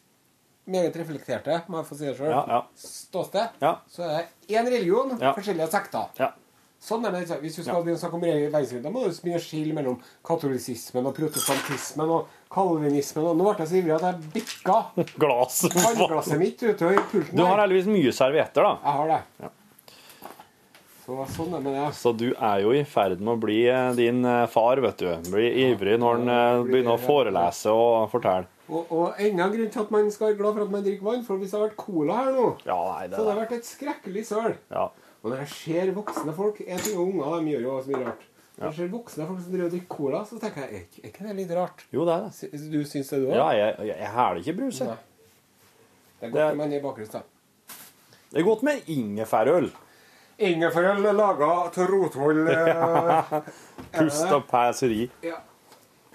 [0.66, 3.74] meget reflekterte må jeg få si det selv, ståsted, Ja.
[3.88, 6.08] så er det én religion, forskjellige sekter.
[6.18, 6.30] Ja.
[6.84, 7.38] Sånn er det.
[7.40, 9.94] Hvis du skal begynne å snakke om verdensreligion, da må du begynne å skille mellom
[10.28, 13.24] katolisismen og protestantismen og kalvinismen.
[13.30, 14.78] Og nå ble jeg så ivrig at jeg bikka
[15.24, 15.62] Glass.
[15.72, 17.36] vannglasset mitt utover pulten.
[17.40, 18.74] Du har heldigvis mye servietter, da.
[18.84, 19.20] Jeg har det.
[19.46, 19.52] Ja.
[21.04, 21.88] Så sånn er det med det.
[22.00, 25.08] Så du er jo i ferd med å bli eh, din eh, far, vet du.
[25.34, 28.48] Bli ivrig når han eh, begynner å forelese og fortelle.
[28.72, 31.04] Og, og enda en grunn til at man skal være glad for at man drikker
[31.10, 31.24] vann.
[31.26, 33.56] For hvis det hadde vært cola her nå, Ja, nei, det så hadde det vært
[33.58, 34.54] et skrekkelig søl.
[34.72, 34.86] ja.
[35.24, 38.04] Og når jeg ser voksne folk En ting er unger, de gjør jo så mye
[38.04, 38.24] rart.
[38.58, 41.24] Når jeg ser voksne folk som driver og drikker cola, så tenker jeg er ikke-
[41.26, 41.84] det litt rart?
[41.92, 42.60] Jo, det er det.
[42.70, 43.34] Du syns det, du òg?
[43.34, 44.96] Ja, jeg, jeg, jeg hæler ikke brus, jeg.
[46.20, 47.22] Det er godt med man er bakrus, da.
[48.30, 49.70] Det er godt med ingefærøl.
[50.38, 53.40] Ingefærøl laga av rotvoll eh,
[53.94, 55.10] Pust og pæseri.
[55.22, 55.36] Ja.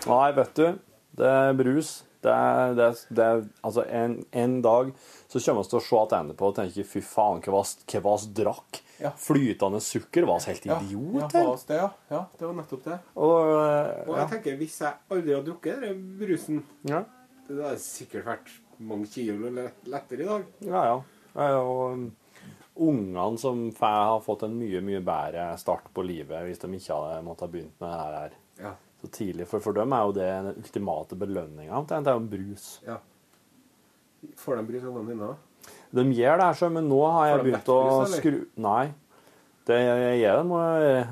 [0.08, 0.80] Nei, vet du.
[1.18, 2.04] Det er brus.
[2.22, 4.90] Det er, det er, det er Altså, en, en dag
[5.32, 8.82] så kommer vi til å se tilbake på og tenke fy faen, hva vi drakk?
[9.00, 9.14] Ja.
[9.16, 11.32] Flytende sukker var helt Ja, idiot.
[11.32, 11.90] ja, det, ja.
[12.12, 12.98] ja, det var nettopp det.
[13.16, 14.18] Og, Og ja.
[14.26, 17.06] jeg tenker, hvis jeg aldri hadde drukket den brusen, Ja.
[17.48, 19.54] det hadde sikkert vært mange kilo
[19.88, 20.44] lettere i dag.
[20.68, 21.00] Ja, ja.
[21.64, 22.06] Og um,
[22.80, 27.24] ungene som har fått en mye, mye bedre start på livet hvis de ikke hadde
[27.28, 28.76] måttet ha begynt med det her Ja.
[29.02, 29.48] Så tidlig.
[29.48, 31.84] For for dem er jo det den ultimate belønninga.
[31.88, 32.68] Det er jo brus.
[32.88, 32.98] ja.
[34.36, 35.30] Får de brus av noen dine?
[35.96, 37.78] De gjør det her, så, men nå har jeg begynt å
[38.12, 38.90] skru Nei.
[39.70, 41.08] Det jeg gjør, jeg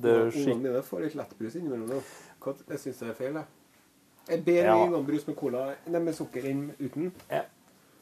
[0.00, 0.50] Det er skikk...
[0.54, 2.02] Ungene dine får litt lettbrus innimellom.
[2.68, 3.46] Jeg syns det er feil, jeg.
[4.30, 4.74] Jeg ber Ja.
[4.84, 7.08] om brus med cola Nei, med sukker inn uten.
[7.30, 7.44] Jeg,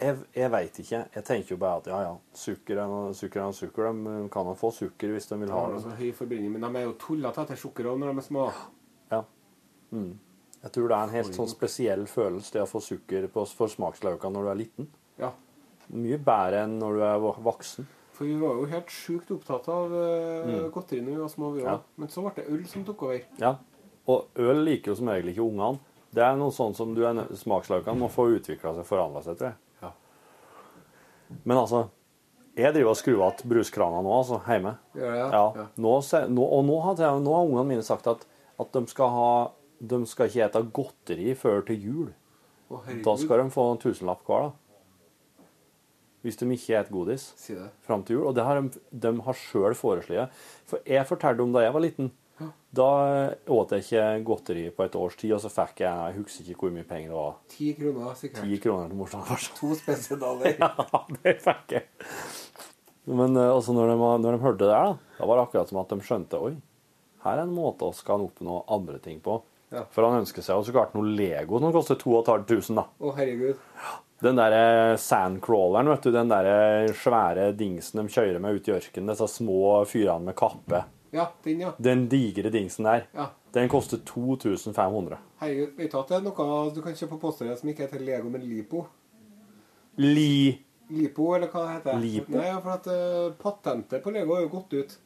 [0.01, 1.01] jeg, jeg veit ikke.
[1.15, 3.41] Jeg tenker jo bare at ja, ja, sukker er noe sukker.
[3.41, 3.93] Er noe sukker.
[3.93, 5.77] De kan jo få sukker hvis de vil De ha det.
[5.79, 8.29] noe så høy forbrenning, men de er jo tullete etter sukker òg når de er
[8.29, 8.49] små.
[9.11, 9.23] Ja.
[9.93, 10.19] Mm.
[10.63, 13.71] Jeg tror det er en helt sånn spesiell følelse det å få sukker på, for
[13.71, 14.89] smaksløka når du er liten.
[15.19, 15.31] Ja.
[15.95, 17.87] Mye bedre enn når du er voksen.
[18.19, 20.71] For vi var jo helt sjukt opptatt av uh, Mm.
[20.75, 21.69] godteri når vi var små, vi òg.
[21.71, 21.79] Ja.
[21.97, 23.21] Men så ble det øl som tok over.
[23.39, 23.55] Ja.
[24.09, 25.79] Og øl liker jo som regel ikke ungene.
[26.11, 29.51] Det er noe sånt som du er smaksløkene må få utvikla seg, forandra seg, tror
[29.53, 29.57] jeg.
[29.85, 29.91] Ja.
[31.45, 31.89] Men altså
[32.59, 34.73] Jeg driver og skrur igjen bruskrana nå, altså, hjemme.
[34.99, 35.29] Ja, Ja.
[35.55, 35.67] ja?
[35.79, 35.93] Nå,
[36.35, 38.25] nå, og nå har, nå har ungene mine sagt at,
[38.59, 39.31] at de skal ha
[39.79, 42.07] De skal ikke ete godteri før til jul.
[42.69, 42.81] Å.
[43.05, 45.45] Da skal de få en tusenlapp hver, da.
[46.27, 47.55] Hvis de ikke spiser godis Si
[47.87, 48.25] fram til jul.
[48.27, 50.35] Og det har de, de har sjøl foreslått.
[50.67, 52.11] For jeg fortalte om da jeg var liten.
[52.75, 52.89] Da
[53.51, 56.67] åt jeg ikke godteri på et års tid, og så fikk jeg Jeg husker ikke
[56.67, 57.33] hvor mye penger det var.
[57.51, 58.45] Ti kroner, sikkert.
[58.45, 59.47] Ti kroner til morsan.
[59.59, 60.59] To spesidaler.
[60.63, 61.87] Ja, det fikk jeg.
[63.09, 65.71] Men eh, altså, når, de, når de hørte det der, da, da var det akkurat
[65.73, 66.53] som at de skjønte Oi,
[67.25, 69.41] her er en måte å skal oppnå andre ting på.
[69.73, 69.83] Ja.
[69.93, 72.87] For han ønsker seg jo så klart noe Lego som koster 2500, da.
[73.05, 73.65] Å, herregud.
[74.25, 79.13] Den der sandcrawleren, vet du, den der svære dingsen de kjører med ut i ørkenen,
[79.13, 80.81] disse små fyrene med kappe.
[81.15, 81.73] Ja, den, ja.
[81.79, 83.29] Den digre dingsen der, Ja.
[83.55, 85.19] den koster 2500.
[85.41, 88.03] Herregud, vet du at det er noe du kan kjøpe på postordre som ikke heter
[88.03, 88.87] Lego, men Lipo?
[90.03, 90.59] Li...
[90.89, 92.01] Lipo, eller hva det heter?
[92.01, 92.33] Lipo?
[92.39, 94.99] Nei, for at uh, patentet på Lego er jo gått ut.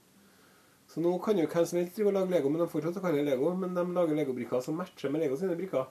[0.92, 3.14] Så nå kan jo hvem som helst drive og lage Lego, men de fortsatt kan
[3.16, 3.54] jeg Lego.
[3.56, 5.86] Men de lager Lego-brikker som matcher med Lego sine brikker.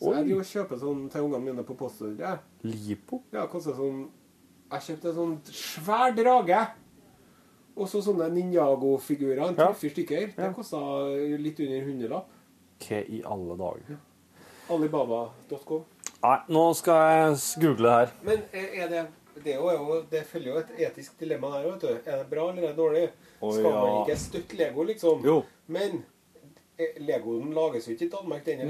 [0.00, 0.14] Så Oi.
[0.16, 2.38] jeg driver og kjøper sånn til ungene mine på postordre.
[2.64, 3.22] Lipo?
[3.32, 4.06] Ja, koster sånn
[4.70, 6.60] Jeg kjøpte en sånn svær drage.
[7.76, 9.48] Og så sånne Ninjago-figurer.
[9.48, 9.66] En Ja.
[9.66, 10.26] tre-fire stykker.
[10.36, 10.52] Det Ja.
[10.52, 10.78] kosta
[11.38, 12.28] litt under hundrelapp.
[12.80, 13.98] Hva i alle dager?
[14.70, 15.84] Alibaba.com.
[16.22, 18.12] Nei, nå skal jeg google det her.
[18.22, 19.06] Men er det
[19.44, 22.10] det, jo, det følger jo et etisk dilemma der òg, vet du.
[22.10, 23.04] Er det bra eller er det dårlig?
[23.40, 23.80] Oh, Skal ja.
[23.84, 25.22] man ikke støtte Lego, liksom?
[25.24, 25.36] Jo.
[25.66, 26.02] Men
[26.78, 28.68] eh, Legoen lages jo ikke i Danmark, den.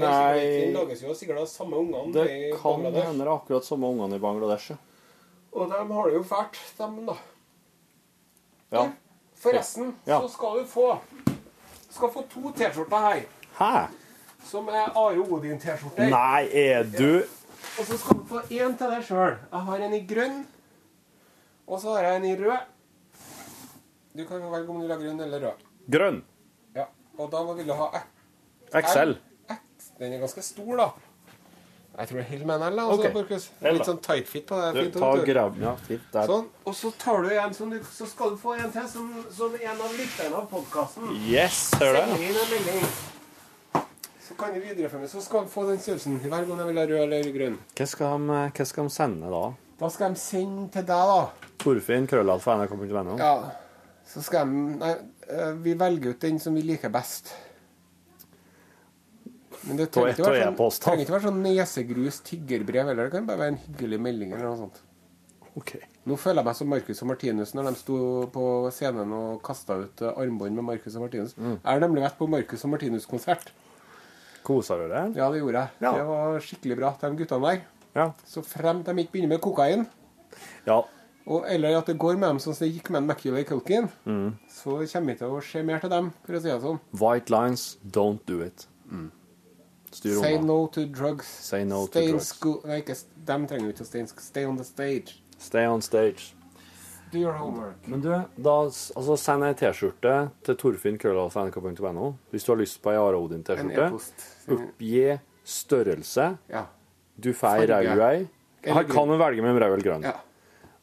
[0.75, 2.93] Lages jo sikkert av samme ungene Det i Bangladesh.
[2.95, 4.77] Det kan hende akkurat samme ungene i Bangladesh, ja.
[5.51, 7.17] Og de har det jo fælt, dem, da.
[8.71, 8.85] ja.
[9.41, 10.21] Forresten Ja.
[10.21, 10.99] så skal du få
[11.91, 13.21] skal få to T-skjorter her,
[13.57, 13.87] Hæ?
[14.47, 16.09] som er Are Odin-T-skjorter.
[16.09, 17.23] Nei, er du
[17.79, 19.35] Og så skal du få én til deg sjøl.
[19.51, 20.45] Jeg har en i grønn,
[21.67, 22.69] og så har jeg en i rød.
[24.17, 25.67] Du kan velge om du vil ha grønn eller rød.
[25.91, 26.23] grønn?
[26.75, 26.85] Ja,
[27.17, 27.91] Og da vil du ha
[28.71, 29.15] XL?
[29.99, 30.89] Den er ganske stor, da.
[31.97, 32.79] Jeg tror det holder med en L.
[32.79, 33.13] Altså, okay.
[33.13, 33.45] Markus.
[33.61, 34.69] Litt sånn tight fit på det.
[34.73, 35.57] Du, Fint, ta grav...
[35.59, 36.05] Ja, fit.
[36.29, 36.47] Sånn.
[36.65, 39.83] Og så tar du en sånn, så skal du få en til som, som en
[39.85, 41.11] av lytterne av podkasten.
[41.27, 42.15] Yes, ser du?
[44.27, 46.85] Så kan du videreføre, så skal du få den størrelsen hver gang jeg vil ha
[46.93, 47.59] rød eller grønn.
[47.75, 49.43] Hva skal de, hva skal de sende da?
[49.81, 51.47] Da skal de sende til deg, da.
[51.61, 53.15] Torfinn krøllalfa nrk.no?
[53.17, 53.33] Ja.
[54.05, 54.91] Så skal de Nei,
[55.25, 57.31] eh, vi velger ut den som vi liker best.
[59.65, 63.09] Men det trenger ikke, være sånn, trenger ikke være sånn nesegrus tiggerbrev heller.
[63.09, 64.79] Det kan bare være en hyggelig melding eller noe sånt.
[65.57, 65.83] Okay.
[66.07, 67.97] Nå føler jeg meg som Marcus og Martinus når de sto
[68.33, 71.35] på scenen og kasta ut eh, armbånd med Marcus og Martinus.
[71.37, 71.57] Mm.
[71.57, 73.51] Jeg har nemlig vært på Marcus og Martinus-konsert.
[74.45, 75.17] Kosa du deg?
[75.17, 75.77] Ja, det gjorde jeg.
[75.83, 75.93] Ja.
[75.97, 77.69] Det var skikkelig bra, de guttene der.
[77.95, 78.11] Ja.
[78.25, 79.87] Så frem til de ikke begynner med kokain,
[80.65, 80.77] ja.
[81.25, 83.89] og, eller at det går med dem sånn som det gikk med en Macaulay Culkin,
[84.05, 84.35] Mm.
[84.49, 86.79] så kommer vi til å se mer til dem, for å si det sånn.
[86.93, 88.67] White lines, don't do it.
[89.91, 90.45] Styr Say unna.
[90.47, 91.27] no to drugs.
[91.27, 92.27] Say no to stay in drugs.
[92.27, 92.61] school.
[92.65, 92.95] Nei, ikke,
[93.27, 95.17] dem trenger vi ikke å stay, stay on the stage.
[95.37, 96.33] Stay on stage.
[97.11, 97.75] Do your homework.
[97.91, 98.07] Men du,
[98.39, 100.13] da altså, send ei T-skjorte
[100.47, 101.43] til Torfinn krøllalfa
[102.31, 103.89] hvis du har lyst på ei Are En Odin-T-skjorte.
[104.55, 106.37] Oppgi størrelse.
[106.47, 106.65] Ja.
[107.21, 108.27] Du får rød ei.
[108.65, 110.03] Her kan du velge mellom rød eller grønn.
[110.03, 110.15] ja.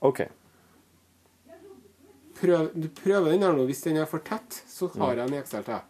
[0.00, 0.20] OK.
[2.38, 3.64] Prøv, du prøver den her nå.
[3.66, 5.80] Hvis den er for tett, så har jeg en Excel til.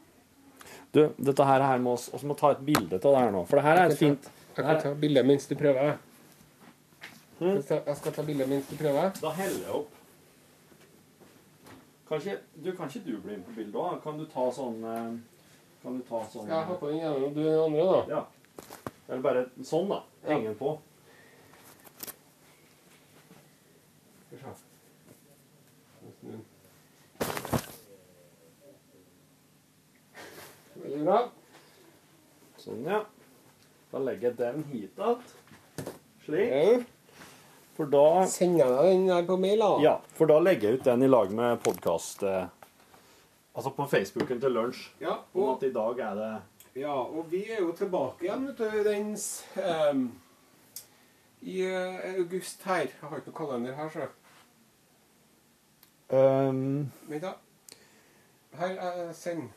[0.97, 3.43] Du, dette her, her må oss, må ta et bilde av det her nå.
[3.51, 5.99] For det her er et fint Jeg kan ta bilde mens du prøver.
[7.41, 9.13] Jeg skal ta- Jeg skal ta bilde mens du prøver.
[9.21, 9.91] Da heller jeg opp.
[12.09, 13.99] Kanskje du, kan ikke du bli med på bildet òg?
[14.03, 15.13] Kan du ta sånn eh,
[15.83, 18.01] Kan du ta sånn Jeg har på den ene, og du den andre, da.
[18.17, 18.23] Ja.
[19.09, 20.03] Eller bare sånn, da.
[20.29, 20.75] Henge den på.
[24.29, 24.67] Skal vi se.
[30.79, 31.23] Veldig bra.
[32.61, 33.01] Sånn, ja.
[33.89, 35.27] Da legger jeg den hit igjen.
[36.27, 36.53] Slik.
[36.53, 36.79] Ja.
[37.79, 39.69] For da Sender jeg deg den der på mail, da?
[39.85, 42.49] Ja, for da legger jeg ut den i lag med podkast eh,
[43.55, 44.81] Altså på Facebooken til lunsj.
[45.03, 46.33] Ja, Om at i dag er det
[46.79, 49.13] ja, og vi er jo tilbake igjen, vet du, den
[49.63, 50.05] ehm,
[51.43, 52.87] I eh, august her.
[52.89, 54.09] Jeg har ikke noe kalender her, så.
[56.15, 57.35] um, Vent, da.
[58.59, 59.49] Her er send.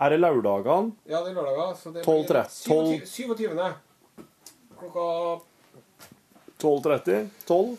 [0.00, 0.94] Er det lørdagene?
[1.06, 1.74] Ja, det er lørdager.
[1.76, 3.06] Så det 12, blir 12.
[3.06, 3.74] 27.
[4.80, 5.04] Klokka
[6.60, 7.28] 12.30?
[7.46, 7.78] 12?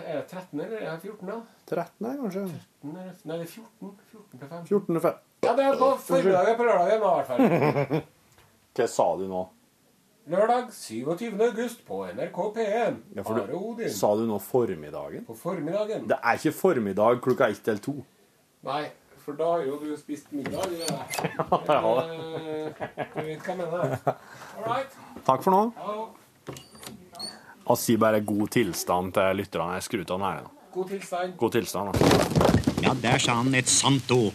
[0.00, 1.36] Er det 13 eller er det 14, da?
[1.68, 2.46] 13 er kanskje?
[2.46, 3.98] 13 eller- Nei, det er 14.
[4.10, 4.66] 14 til 5.
[4.66, 5.22] 14 til 5.
[5.46, 8.02] Ja, det er på formiddagen på lørdagen, da, i hvert fall.
[8.76, 9.44] Hva sa du nå?
[10.26, 11.36] Lørdag 27.
[11.46, 12.96] august på NRK P1.
[13.14, 13.90] Ja, for Are Odin.
[13.94, 15.22] sa du nå formiddagen?
[15.28, 16.08] På formiddagen.
[16.10, 17.94] Det er ikke formiddag klokka ett eller to.
[18.66, 18.82] Nei,
[19.22, 20.66] for da har jo du spist middag.
[20.82, 22.18] Ja, jeg har det.
[23.14, 23.96] Du vet hva jeg mener.
[24.58, 24.98] All right.
[25.26, 25.62] Takk for nå.
[27.66, 29.78] Og si bare god tilstand til lytterne.
[29.78, 30.44] Jeg skrur av den her.
[30.74, 31.36] God tilstand.
[31.40, 31.94] God tilstand.
[31.94, 31.98] da.
[32.84, 34.34] Ja, der sa han et sant ord.